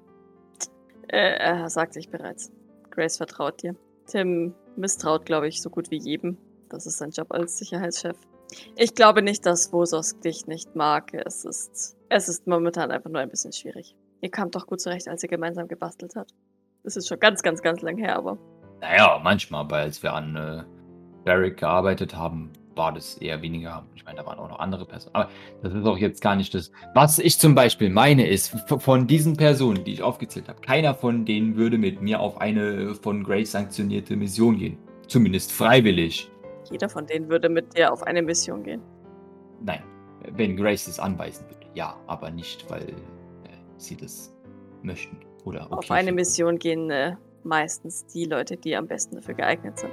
[1.08, 2.52] Äh, er sagt sich bereits.
[2.89, 3.76] Grace vertraut dir.
[4.08, 6.38] Tim misstraut, glaube ich, so gut wie jedem.
[6.70, 8.18] Das ist sein Job als Sicherheitschef.
[8.76, 11.14] Ich glaube nicht, dass Wososk dich nicht mag.
[11.14, 13.95] Es ist, es ist momentan einfach nur ein bisschen schwierig.
[14.22, 16.32] Ihr kamt doch gut zurecht, als ihr gemeinsam gebastelt habt.
[16.84, 18.38] Das ist schon ganz, ganz, ganz lang her, aber
[18.82, 20.64] Naja, manchmal, weil als wir an äh,
[21.24, 23.86] Barrick gearbeitet haben, war das eher weniger.
[23.95, 25.16] Ich meine, da waren auch noch andere Personen.
[25.16, 25.30] Aber
[25.62, 26.72] das ist auch jetzt gar nicht das.
[26.93, 31.26] Was ich zum Beispiel meine, ist, von diesen Personen, die ich aufgezählt habe, keiner von
[31.26, 34.78] denen würde mit mir auf eine von Grace sanktionierte Mission gehen.
[35.08, 36.32] Zumindest freiwillig.
[36.72, 38.82] Jeder von denen würde mit dir auf eine Mission gehen.
[39.61, 39.84] Nein,
[40.34, 41.67] wenn Grace es anweisen würde.
[41.74, 42.93] Ja, aber nicht, weil äh,
[43.78, 44.34] sie das
[44.82, 45.17] möchten.
[45.45, 46.15] Oder okay auf eine finden.
[46.15, 49.91] Mission gehen äh, meistens die Leute, die am besten dafür geeignet sind.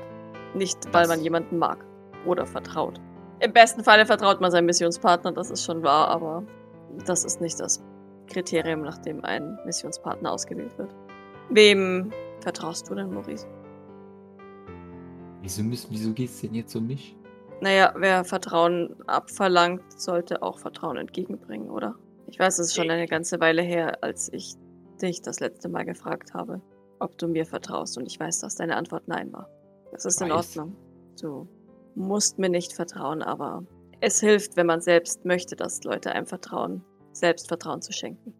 [0.54, 1.84] Nicht, weil Das- man jemanden mag
[2.26, 3.00] oder vertraut.
[3.40, 6.42] Im besten Falle vertraut man seinem Missionspartner, das ist schon wahr, aber
[7.06, 7.82] das ist nicht das
[8.26, 10.94] Kriterium, nach dem ein Missionspartner ausgewählt wird.
[11.50, 12.10] Wem
[12.40, 13.46] vertraust du denn, Maurice?
[15.48, 17.16] Wieso, müssen, wieso geht es denn jetzt um mich?
[17.62, 21.94] Naja, wer Vertrauen abverlangt, sollte auch Vertrauen entgegenbringen, oder?
[22.26, 24.56] Ich weiß, es ist schon eine ganze Weile her, als ich
[25.00, 26.60] dich das letzte Mal gefragt habe,
[26.98, 27.96] ob du mir vertraust.
[27.96, 29.48] Und ich weiß, dass deine Antwort Nein war.
[29.90, 30.30] Das ist in.
[30.30, 30.76] Ordnung.
[31.18, 31.48] Du
[31.94, 33.64] musst mir nicht vertrauen, aber
[34.00, 38.34] es hilft, wenn man selbst möchte, dass Leute einem vertrauen, selbst Vertrauen zu schenken.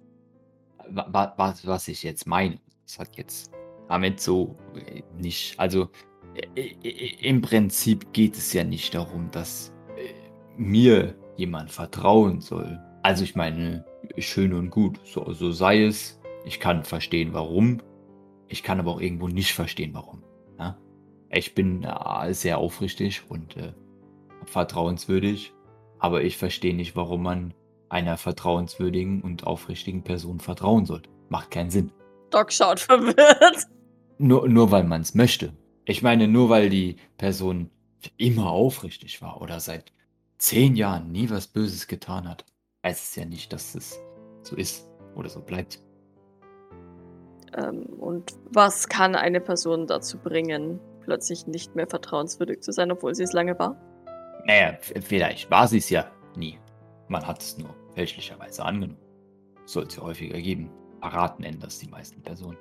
[0.91, 3.51] wa- was, was ich jetzt meine, das hat jetzt
[3.89, 5.59] damit so äh, nicht.
[5.59, 5.89] Also
[7.21, 10.13] im Prinzip geht es ja nicht darum, dass äh,
[10.57, 12.79] mir jemand vertrauen soll.
[13.03, 13.85] Also ich meine,
[14.19, 16.21] schön und gut, so, so sei es.
[16.45, 17.83] Ich kann verstehen, warum.
[18.49, 20.23] Ich kann aber auch irgendwo nicht verstehen, warum.
[20.59, 20.79] Ja?
[21.31, 23.73] Ich bin äh, sehr aufrichtig und äh,
[24.47, 25.53] vertrauenswürdig,
[25.99, 27.55] aber ich verstehe nicht, warum man
[27.89, 31.11] einer vertrauenswürdigen und aufrichtigen Person vertrauen sollte.
[31.29, 31.93] Macht keinen Sinn.
[32.31, 33.67] Doc schaut verwirrt.
[34.19, 35.53] Nur, nur weil man es möchte.
[35.89, 37.71] Ich meine, nur weil die Person
[38.19, 39.91] immer aufrichtig war oder seit
[40.37, 42.45] zehn Jahren nie was Böses getan hat,
[42.85, 43.99] heißt es ja nicht, dass es
[44.43, 45.83] so ist oder so bleibt.
[47.57, 53.15] Ähm, und was kann eine Person dazu bringen, plötzlich nicht mehr vertrauenswürdig zu sein, obwohl
[53.15, 53.75] sie es lange war?
[54.45, 56.59] Naja, vielleicht war sie es ja nie.
[57.09, 59.01] Man hat es nur fälschlicherweise angenommen.
[59.65, 60.71] Soll es ja häufiger geben.
[61.01, 62.59] Parat nennen das die meisten Personen.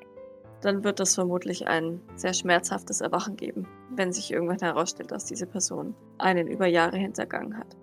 [0.61, 5.45] Dann wird es vermutlich ein sehr schmerzhaftes Erwachen geben, wenn sich irgendwann herausstellt, dass diese
[5.45, 7.77] Person einen über Jahre hintergangen hat.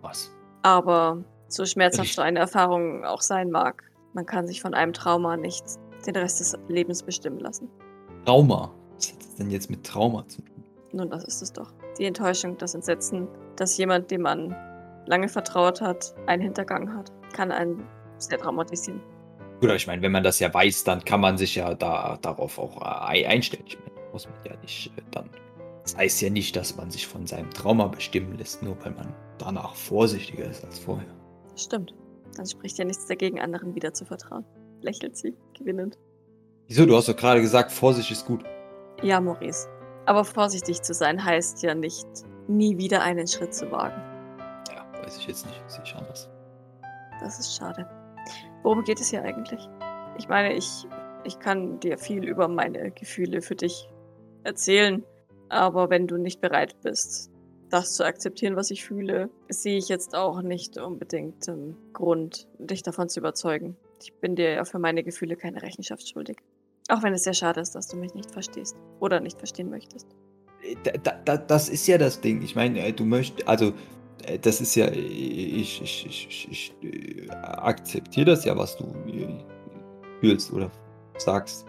[0.00, 0.34] was.
[0.62, 5.36] Aber so schmerzhaft so eine Erfahrung auch sein mag, man kann sich von einem Trauma
[5.36, 5.64] nicht
[6.06, 7.68] den Rest des Lebens bestimmen lassen.
[8.24, 8.70] Trauma.
[8.96, 10.64] Was hat das denn jetzt mit Trauma zu tun?
[10.92, 11.72] Nun, das ist es doch.
[11.98, 14.54] Die Enttäuschung, das Entsetzen, dass jemand, dem man
[15.06, 17.84] lange vertraut hat, einen Hintergang hat, kann einen
[18.18, 19.00] sehr traumatisieren.
[19.60, 22.18] Gut, aber ich meine, wenn man das ja weiß, dann kann man sich ja da
[22.20, 23.64] darauf auch äh, einstellen.
[23.66, 25.30] Ich meine, muss man ja nicht äh, dann.
[25.82, 29.14] Das heißt ja nicht, dass man sich von seinem Trauma bestimmen lässt, nur weil man
[29.38, 31.08] danach vorsichtiger ist als vorher.
[31.56, 31.94] Stimmt.
[32.36, 34.44] Dann spricht ja nichts dagegen, anderen wieder zu vertrauen.
[34.80, 35.98] Lächelt sie, gewinnend.
[36.66, 36.86] Wieso?
[36.86, 38.44] Du hast doch gerade gesagt, Vorsicht ist gut.
[39.02, 39.68] Ja, Maurice.
[40.06, 42.06] Aber vorsichtig zu sein heißt ja nicht,
[42.48, 44.00] nie wieder einen Schritt zu wagen.
[44.70, 45.62] Ja, weiß ich jetzt nicht.
[45.66, 46.28] Sehe ich anders.
[47.20, 47.88] Das ist schade.
[48.62, 49.60] Worum geht es hier eigentlich?
[50.18, 50.86] Ich meine, ich,
[51.24, 53.88] ich kann dir viel über meine Gefühle für dich
[54.42, 55.04] erzählen,
[55.48, 57.30] aber wenn du nicht bereit bist,
[57.70, 62.82] das zu akzeptieren, was ich fühle, sehe ich jetzt auch nicht unbedingt ähm, Grund, dich
[62.82, 63.76] davon zu überzeugen.
[64.00, 66.38] Ich bin dir ja für meine Gefühle keine Rechenschaft schuldig.
[66.88, 70.06] Auch wenn es sehr schade ist, dass du mich nicht verstehst oder nicht verstehen möchtest.
[70.84, 72.42] Da, da, da, das ist ja das Ding.
[72.42, 73.72] Ich meine, äh, du möchtest, also, äh,
[74.40, 79.28] das ist ja, ich, ich, ich, ich, ich äh, akzeptiere das ja, was du äh,
[80.20, 80.70] fühlst oder
[81.18, 81.66] sagst,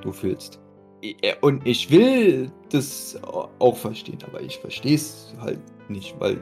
[0.00, 0.60] du fühlst.
[1.02, 6.40] Äh, Und ich will das auch verstehen, aber ich verstehe es halt nicht, weil,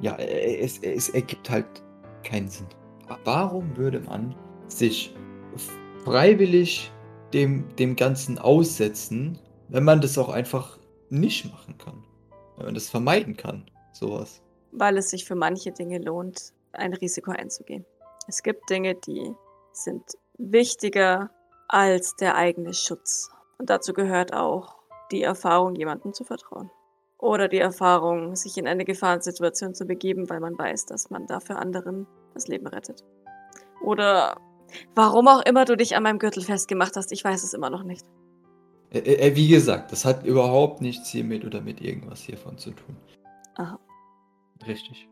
[0.00, 1.66] ja, äh, es, es ergibt halt
[2.22, 2.66] keinen Sinn.
[3.24, 4.34] Warum würde man
[4.68, 5.14] sich
[6.04, 6.90] freiwillig
[7.32, 9.38] dem, dem Ganzen aussetzen,
[9.68, 10.78] wenn man das auch einfach
[11.10, 12.04] nicht machen kann?
[12.56, 14.42] Wenn man das vermeiden kann, sowas.
[14.72, 17.84] Weil es sich für manche Dinge lohnt, ein Risiko einzugehen.
[18.26, 19.34] Es gibt Dinge, die
[19.72, 20.02] sind
[20.36, 21.30] wichtiger
[21.68, 23.30] als der eigene Schutz.
[23.58, 24.76] Und dazu gehört auch
[25.10, 26.70] die Erfahrung, jemandem zu vertrauen.
[27.18, 31.58] Oder die Erfahrung, sich in eine Gefahrensituation zu begeben, weil man weiß, dass man dafür
[31.58, 33.04] anderen das Leben rettet.
[33.82, 34.36] Oder
[34.94, 37.82] warum auch immer du dich an meinem Gürtel festgemacht hast, ich weiß es immer noch
[37.82, 38.04] nicht.
[38.90, 42.96] Äh, äh, wie gesagt, das hat überhaupt nichts hiermit oder mit irgendwas hiervon zu tun.
[43.56, 43.78] Aha.
[44.66, 45.08] Richtig.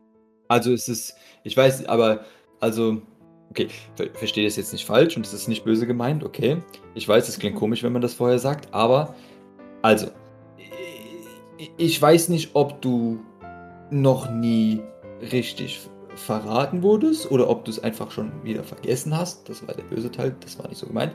[0.47, 2.25] Also es ist, ich weiß, aber,
[2.59, 3.01] also,
[3.49, 6.61] okay, ver verstehe das jetzt nicht falsch und es ist nicht böse gemeint, okay.
[6.95, 7.59] Ich weiß, es klingt Mhm.
[7.59, 9.13] komisch, wenn man das vorher sagt, aber,
[9.81, 10.07] also,
[11.57, 13.19] ich- ich weiß nicht, ob du
[13.91, 14.81] noch nie
[15.31, 15.79] richtig
[16.15, 19.47] verraten wurdest oder ob du es einfach schon wieder vergessen hast.
[19.49, 21.13] Das war der böse Teil, das war nicht so gemeint.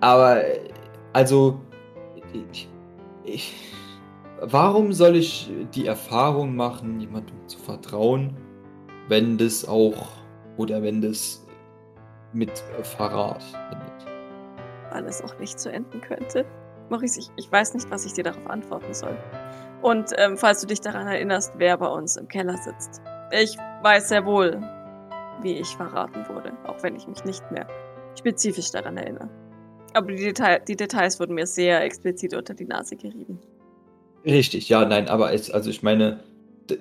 [0.00, 0.42] Aber,
[1.12, 1.60] also,
[2.52, 2.68] ich,
[3.24, 3.54] ich,
[4.42, 8.36] warum soll ich die Erfahrung machen, jemandem zu vertrauen,
[9.08, 10.08] wenn das auch,
[10.56, 11.46] oder wenn das
[12.32, 14.12] mit Verrat endet?
[14.92, 16.44] weil es auch nicht so enden könnte.
[16.90, 19.16] Maurice, ich, ich weiß nicht, was ich dir darauf antworten soll.
[19.80, 23.00] Und ähm, falls du dich daran erinnerst, wer bei uns im Keller sitzt.
[23.30, 24.60] Ich weiß sehr wohl,
[25.40, 27.66] wie ich verraten wurde, auch wenn ich mich nicht mehr
[28.18, 29.28] spezifisch daran erinnere.
[29.94, 33.40] Aber die, Detail, die Details wurden mir sehr explizit unter die Nase gerieben.
[34.24, 36.22] Richtig, ja, nein, aber es, also ich meine,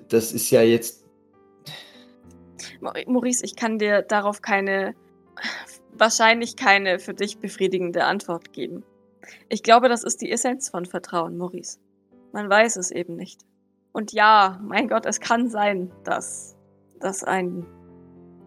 [0.09, 1.05] das ist ja jetzt,
[2.79, 4.93] Mauri- Maurice, ich kann dir darauf keine,
[5.93, 8.83] wahrscheinlich keine für dich befriedigende Antwort geben.
[9.49, 11.79] Ich glaube, das ist die Essenz von Vertrauen, Maurice.
[12.31, 13.41] Man weiß es eben nicht.
[13.91, 16.55] Und ja, mein Gott, es kann sein, dass,
[16.99, 17.65] dass ein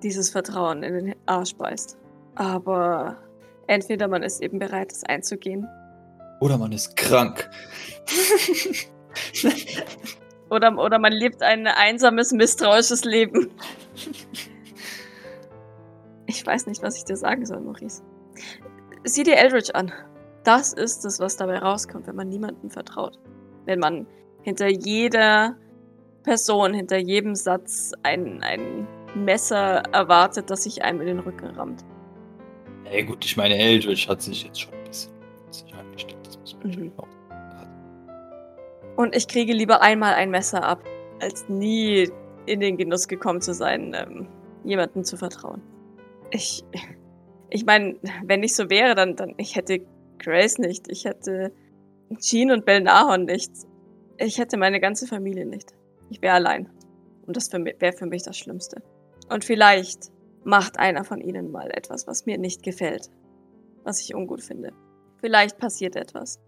[0.03, 1.99] dieses Vertrauen in den Arsch beißt.
[2.35, 3.17] Aber
[3.67, 5.69] entweder man ist eben bereit, es einzugehen,
[6.41, 7.49] oder man ist krank.
[10.51, 13.51] oder, oder man lebt ein einsames, misstrauisches Leben.
[16.27, 18.03] Ich weiß nicht, was ich dir sagen soll, Maurice.
[19.05, 19.93] Sieh dir Eldridge an.
[20.43, 23.19] Das ist es, was dabei rauskommt, wenn man niemandem vertraut.
[23.65, 24.07] Wenn man
[24.43, 25.57] hinter jeder
[26.23, 31.85] Person, hinter jedem Satz ein, ein Messer erwartet, das sich einem in den Rücken rammt.
[32.91, 35.13] Ja gut, ich meine, Eldridge hat sich jetzt schon ein bisschen
[35.51, 36.19] sich angestellt.
[36.27, 36.93] Das muss man Mhm.
[36.97, 37.09] auch.
[38.97, 40.85] Und ich kriege lieber einmal ein Messer ab,
[41.21, 42.11] als nie
[42.47, 44.29] in den Genuss gekommen zu sein, ähm,
[44.65, 45.63] jemandem zu vertrauen.
[46.31, 46.65] Ich,
[47.51, 49.81] ich meine, wenn ich so wäre, dann, dann, ich hätte
[50.19, 51.53] Grace nicht, ich hätte
[52.19, 53.51] Jean und Belnahon nicht,
[54.19, 55.75] ich hätte meine ganze Familie nicht.
[56.11, 56.71] Ich wäre allein.
[57.27, 58.83] Und das wäre für mich das Schlimmste.
[59.31, 60.13] Und vielleicht
[60.45, 63.11] macht einer von ihnen mal etwas, was mir nicht gefällt,
[63.83, 64.73] was ich ungut finde.
[65.21, 66.39] Vielleicht passiert etwas.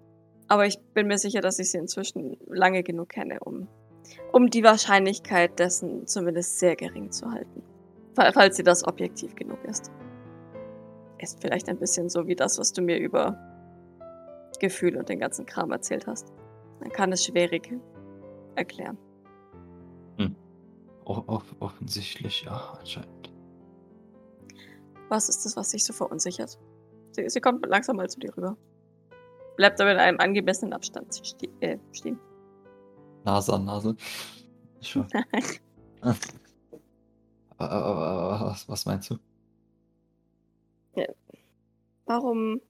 [0.48, 3.66] Aber ich bin mir sicher, dass ich sie inzwischen lange genug kenne, um,
[4.32, 7.62] um die Wahrscheinlichkeit dessen zumindest sehr gering zu halten.
[8.14, 9.90] Fa- Falls sie das objektiv genug ist.
[11.18, 13.36] Ist vielleicht ein bisschen so wie das, was du mir über
[14.60, 16.32] Gefühl und den ganzen Kram erzählt hast.
[16.80, 17.72] Man kann es schwierig
[18.54, 18.98] erklären.
[21.08, 23.32] O off offensichtlich, ja, anscheinend.
[25.08, 26.58] Was ist das, was dich so verunsichert?
[27.12, 28.56] Sie, sie kommt langsam mal zu dir rüber.
[29.56, 32.18] Bleibt aber in einem angemessenen Abstand ste äh, stehen.
[33.24, 33.96] Nase an Nase.
[34.82, 35.06] Schon.
[37.58, 39.18] Was, was meinst du?
[42.06, 42.60] Warum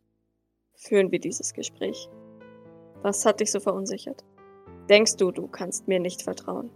[0.74, 2.09] führen wir dieses Gespräch?
[3.03, 4.24] Was hat dich so verunsichert?
[4.89, 6.70] Denkst du, du kannst mir nicht vertrauen?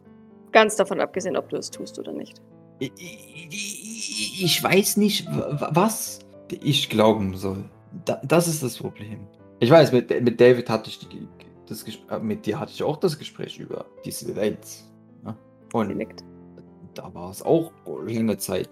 [0.52, 2.42] Ganz davon abgesehen, ob du es tust oder nicht.
[2.80, 6.20] Ich, weiß nicht, was.
[6.62, 7.64] Ich glauben soll.
[8.04, 9.26] Da, das ist das Problem.
[9.60, 11.28] Ich weiß, mit, mit David hatte ich die,
[11.66, 14.66] das Gespräch, mit dir hatte ich auch das Gespräch über diese Welt.
[15.22, 15.36] Ne?
[15.74, 16.24] Und nickt.
[16.94, 17.70] da war es auch
[18.04, 18.70] lange Zeit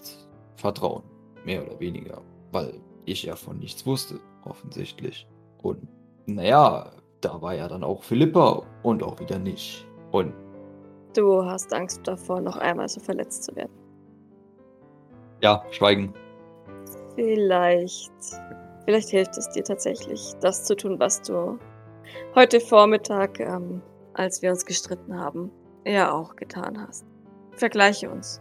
[0.57, 1.03] Vertrauen,
[1.45, 2.23] mehr oder weniger,
[2.53, 5.29] weil ich ja von nichts wusste, offensichtlich.
[5.63, 5.87] Und
[6.27, 9.87] naja, da war ja dann auch Philippa und auch wieder nicht.
[10.11, 10.33] Und
[11.15, 13.73] Du hast Angst davor, noch einmal so verletzt zu werden.
[15.43, 16.13] ja, Schweigen.
[17.15, 18.13] Vielleicht.
[18.89, 21.59] Vielleicht hilft es dir tatsächlich, das zu tun, was du
[22.35, 23.83] heute Vormittag, ähm,
[24.15, 25.51] als wir uns gestritten haben,
[25.85, 27.05] ja auch getan hast.
[27.51, 28.41] Vergleiche uns.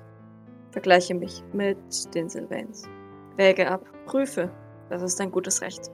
[0.71, 1.77] Vergleiche mich mit
[2.15, 2.87] den Sylvains.
[3.35, 3.83] Wäge ab.
[4.05, 4.49] Prüfe.
[4.89, 5.91] Das ist dein gutes Recht.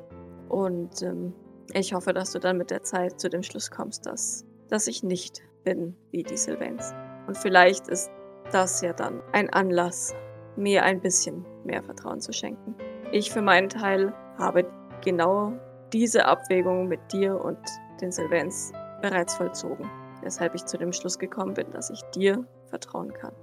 [0.50, 1.34] Und ähm,
[1.74, 5.02] ich hoffe, dass du dann mit der Zeit zu dem Schluss kommst, dass, dass ich
[5.02, 6.94] nicht bin wie die Sylvains.
[7.26, 8.12] Und vielleicht ist
[8.52, 10.14] das ja dann ein Anlass,
[10.56, 12.76] mir ein bisschen mehr Vertrauen zu schenken.
[13.12, 14.66] Ich für meinen Teil habe
[15.04, 15.54] genau
[15.92, 17.60] diese Abwägung mit dir und
[18.02, 18.72] den Sylvains
[19.02, 19.90] bereits vollzogen,
[20.22, 23.34] weshalb ich zu dem Schluss gekommen bin, dass ich dir vertrauen kann.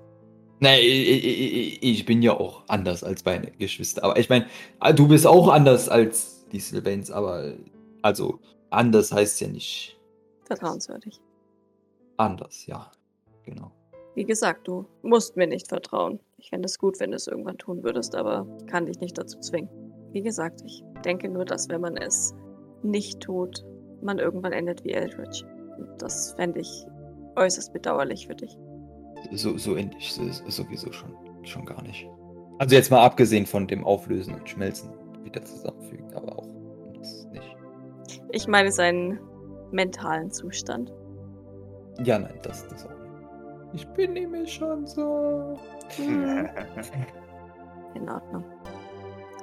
[0.61, 4.05] Nee, ich, ich, bin ja auch anders als meine Geschwister.
[4.05, 4.47] Aber ich meine,
[4.95, 7.55] du bist auch anders als die Sylvains, aber
[8.03, 9.99] also anders heißt ja nicht
[10.45, 11.21] Vertrauenswürdig.
[12.19, 12.91] anders, ja.
[13.45, 13.73] Genau.
[14.15, 16.21] Wie gesagt, du musst mir nicht vertrauen.
[16.37, 19.39] Ich fände es gut, wenn du es irgendwann tun würdest, aber kann dich nicht dazu
[19.39, 19.69] zwingen.
[20.13, 22.35] Wie gesagt, ich denke nur, dass wenn man es
[22.83, 23.65] nicht tut,
[24.03, 25.45] man irgendwann endet wie Eldritch.
[25.79, 26.87] Und das fände ich
[27.37, 28.57] äußerst bedauerlich für dich.
[29.33, 30.17] So, so es
[30.49, 32.07] sowieso schon, schon gar nicht.
[32.59, 34.91] Also jetzt mal abgesehen von dem Auflösen und Schmelzen
[35.23, 36.47] wieder zusammenfügen, aber auch
[36.99, 37.57] das nicht.
[38.33, 39.19] Ich meine seinen
[39.71, 40.93] mentalen Zustand.
[42.05, 43.11] Ja, nein, das, das auch nicht.
[43.73, 45.59] Ich bin nämlich schon so.
[45.97, 46.49] Hm,
[47.95, 48.45] in Ordnung.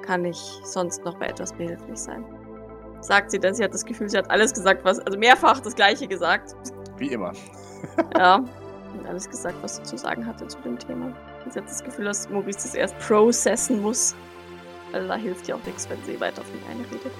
[0.08, 2.24] Kann ich sonst noch bei etwas behilflich sein?
[3.02, 5.74] Sagt sie denn, sie hat das Gefühl, sie hat alles gesagt, was, also mehrfach das
[5.74, 6.54] Gleiche gesagt.
[6.96, 7.32] Wie immer.
[8.18, 8.36] Ja.
[8.36, 11.14] Und alles gesagt, was sie zu sagen hatte zu dem Thema.
[11.44, 14.16] Und sie hat das Gefühl, dass Maurice das erst processen muss.
[14.94, 17.12] Also da hilft ja auch nichts, wenn sie weiter auf ihn einredet.